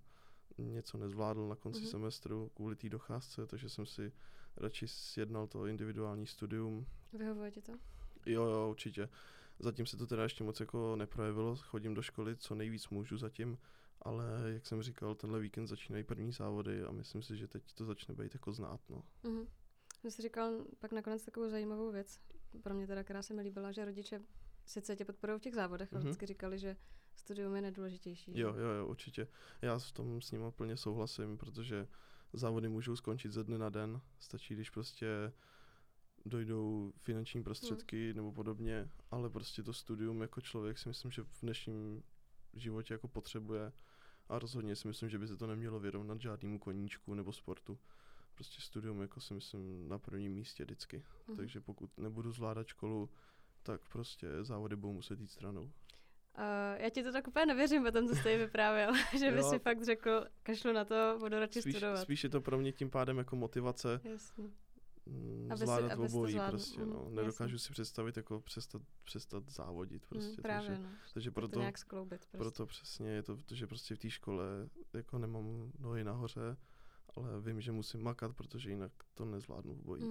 něco 0.59 0.99
nezvládl 0.99 1.49
na 1.49 1.55
konci 1.57 1.81
Mhm. 1.81 1.89
semestru 1.91 2.51
kvůli 2.55 2.77
té 2.77 2.89
docházce, 2.89 3.47
takže 3.47 3.69
jsem 3.69 3.87
si 3.87 4.13
radši 4.57 4.89
sjednal 4.89 5.47
to 5.47 5.67
individuální 5.67 6.27
studium. 6.27 6.87
Vyhovuje 7.13 7.51
ti 7.51 7.63
to? 7.63 7.73
Jo, 8.27 8.45
jo, 8.45 8.69
určitě. 8.71 9.09
Zatím 9.59 9.87
se 9.87 9.97
to 9.97 10.07
teda 10.07 10.23
ještě 10.23 10.45
moc 10.45 10.61
jako 10.61 10.97
neprojevilo, 10.97 11.57
chodím 11.57 11.95
do 11.95 12.03
školy, 12.03 12.37
co 12.37 12.55
nejvíc 12.55 12.89
můžu 12.89 13.17
zatím, 13.19 13.59
ale 14.03 14.25
jak 14.47 14.67
jsem 14.67 14.83
říkal, 14.83 15.15
tenhle 15.15 15.41
víkend 15.41 15.67
začínají 15.67 16.05
první 16.05 16.33
závody 16.33 16.83
a 16.85 16.93
myslím 16.93 17.23
si, 17.23 17.37
že 17.37 17.49
teď 17.49 17.73
to 17.73 17.85
začne 17.85 18.15
být 18.15 18.35
jako 18.35 18.53
znát, 18.53 18.81
no. 18.89 19.03
Mhm. 19.23 19.47
Jsem 20.01 20.11
si 20.11 20.23
říkal 20.23 20.65
pak 20.79 20.93
nakonec 20.93 21.25
takovou 21.25 21.49
zajímavou 21.49 21.93
věc, 21.93 22.21
pro 22.63 22.75
mě 22.75 22.87
teda, 22.87 23.05
která 23.05 23.23
se 23.23 23.35
mi 23.35 23.43
líbila, 23.43 23.73
že 23.73 23.85
rodiče 23.85 24.23
sice 24.67 24.97
tě 24.97 25.05
podporují 25.05 25.39
v 25.39 25.43
těch 25.43 25.55
závodech, 25.55 25.93
ale 25.93 26.01
Mhm. 26.01 26.09
vždycky 26.09 26.27
říkali, 26.27 26.59
že 26.59 26.77
studium 27.17 27.55
je 27.57 27.63
nejdůležitější. 27.63 28.39
Jo, 28.39 28.55
jo, 28.55 28.67
jo, 28.69 28.87
určitě. 28.87 29.29
Já 29.63 29.79
v 29.79 29.93
tom 29.93 30.21
s 30.23 30.31
ním 30.33 30.41
plně 30.57 30.77
souhlasím, 30.77 31.39
protože 31.39 31.89
závody 32.33 32.69
můžou 32.69 32.97
skončit 32.97 33.33
ze 33.33 33.45
dne 33.45 33.59
na 33.59 33.69
den. 33.71 34.01
Stačí, 34.19 34.55
když 34.55 34.71
prostě 34.71 35.33
dojdou 36.27 36.93
finanční 36.99 37.43
prostředky 37.43 38.15
nebo 38.15 38.33
podobně, 38.33 38.91
ale 39.11 39.31
prostě 39.31 39.63
to 39.63 39.73
studium 39.73 40.21
jako 40.23 40.41
člověk 40.41 40.79
si 40.79 40.89
myslím, 40.89 41.11
že 41.11 41.23
v 41.23 41.41
dnešním 41.43 42.03
životě 42.55 42.95
jako 42.95 43.09
potřebuje 43.09 43.73
a 44.29 44.39
rozhodně 44.39 44.77
si 44.77 44.89
myslím, 44.89 45.09
že 45.09 45.19
by 45.19 45.29
se 45.29 45.37
to 45.37 45.47
nemělo 45.47 45.81
vyrovnat 45.81 46.21
žádnému 46.21 46.59
koníčku 46.59 47.15
nebo 47.15 47.33
sportu. 47.33 47.79
Prostě 48.37 48.61
studium 48.61 49.01
jako 49.03 49.21
si 49.21 49.35
myslím 49.35 49.89
na 49.89 49.99
prvním 49.99 50.33
místě 50.33 50.65
vždycky. 50.65 51.05
Mhm. 51.29 51.37
Takže 51.37 51.61
pokud 51.61 51.99
nebudu 51.99 52.33
zvládat 52.33 52.67
školu, 52.67 53.11
tak 53.63 53.81
prostě 53.89 54.29
závody 54.45 54.77
budou 54.77 54.93
muset 54.93 55.21
jít 55.21 55.31
stranou. 55.31 55.63
Uh, 55.63 55.71
já 56.83 56.91
ti 56.91 57.03
to 57.03 57.13
tak 57.13 57.29
úplně 57.29 57.47
nevěřím 57.47 57.85
po 57.85 57.91
tom, 57.91 58.09
co 58.09 58.15
vyprávěl, 58.23 58.93
že 59.19 59.31
by 59.33 59.43
si 59.43 59.59
fakt 59.59 59.85
řekl, 59.85 60.27
kašlu 60.43 60.73
na 60.73 60.85
to, 60.85 61.17
budu 61.21 61.39
radši 61.39 61.61
Spíš, 61.63 61.75
studovat. 61.77 61.97
spíš 61.97 62.25
je 62.25 62.31
to 62.31 62.41
pro 62.41 62.59
mě 62.59 62.73
tím 62.73 62.91
pádem 62.91 63.19
jako 63.19 63.37
motivace 63.37 64.01
Jasně. 64.05 64.45
mm, 65.07 65.49
Aby 65.51 65.59
zvládat 65.61 65.91
si 65.91 65.99
obojí 65.99 66.33
zvládl. 66.33 66.51
prostě, 66.51 66.81
Mm, 66.81 66.91
no. 66.91 66.99
jasně. 67.01 67.15
Nedokážu 67.15 67.59
si 67.59 67.73
představit 67.73 68.17
jako 68.17 68.41
přestat, 68.41 68.83
přestat 69.05 69.51
závodit 69.51 70.07
prostě, 70.07 70.31
mm, 70.37 70.43
právě, 70.43 70.69
takže, 70.69 70.83
no. 70.83 70.89
takže 71.15 71.31
Tak 71.31 71.35
proto, 71.35 71.53
to 71.53 71.61
nějak 71.61 71.79
skloubit 71.79 72.21
prostě. 72.21 72.39
proto 72.39 72.67
přesně 72.67 73.11
je 73.11 73.23
to, 73.23 73.37
že 73.53 73.67
prostě 73.67 73.95
v 73.95 73.99
té 73.99 74.11
škole 74.11 74.45
jako 74.93 75.19
nemám 75.19 75.73
nohy 75.79 76.05
nahoře, 76.05 76.57
ale 77.17 77.41
vím, 77.41 77.61
že 77.61 77.73
musím 77.73 78.03
makat, 78.03 78.37
protože 78.37 78.71
jinak 78.71 78.93
to 79.15 79.25
nezvládnu 79.25 79.75
v 79.75 79.83
boji. 79.83 80.03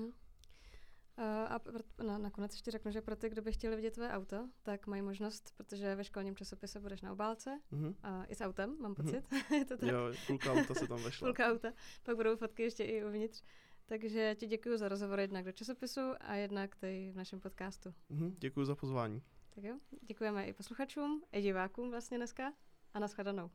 Uh, 1.17 1.23
a 1.23 1.59
na, 2.03 2.17
nakonec 2.17 2.53
ještě 2.53 2.71
řeknu, 2.71 2.91
že 2.91 3.01
pro 3.01 3.15
ty, 3.15 3.29
kdo 3.29 3.41
by 3.41 3.51
chtěli 3.51 3.75
vidět 3.75 3.91
tvoje 3.93 4.09
auto, 4.09 4.49
tak 4.63 4.87
mají 4.87 5.01
možnost, 5.01 5.53
protože 5.57 5.95
ve 5.95 6.03
školním 6.03 6.35
časopise 6.35 6.79
budeš 6.79 7.01
na 7.01 7.11
obálce, 7.11 7.59
Mhm. 7.71 7.95
a 8.03 8.25
i 8.25 8.35
s 8.35 8.41
autem, 8.41 8.77
mám 8.81 8.91
Mhm. 8.91 8.95
pocit. 8.95 9.23
je 9.59 9.65
to 9.65 9.77
tak? 9.77 9.89
Jo, 9.89 9.99
půlka 10.27 10.53
auta 10.53 10.73
se 10.73 10.87
tam 10.87 11.03
vešla. 11.03 11.25
Půlka 11.27 11.51
auta. 11.51 11.71
Pak 12.03 12.15
budou 12.15 12.35
fotky 12.35 12.63
ještě 12.63 12.83
i 12.83 13.05
uvnitř. 13.05 13.43
Takže 13.85 14.35
ti 14.35 14.47
děkuji 14.47 14.77
za 14.77 14.87
rozhovor 14.89 15.19
jednak 15.19 15.45
do 15.45 15.51
časopisu 15.51 15.99
a 16.19 16.35
jednak 16.35 16.75
tady 16.75 17.11
v 17.11 17.15
našem 17.15 17.39
podcastu. 17.39 17.93
Mhm, 18.09 18.35
děkuji 18.39 18.65
za 18.65 18.75
pozvání. 18.75 19.21
Tak 19.49 19.63
jo, 19.63 19.79
děkujeme 20.01 20.45
i 20.47 20.53
posluchačům, 20.53 21.23
i 21.31 21.41
divákům 21.41 21.89
vlastně 21.91 22.17
dneska 22.17 22.53
a 22.93 22.99
nashledanou. 22.99 23.51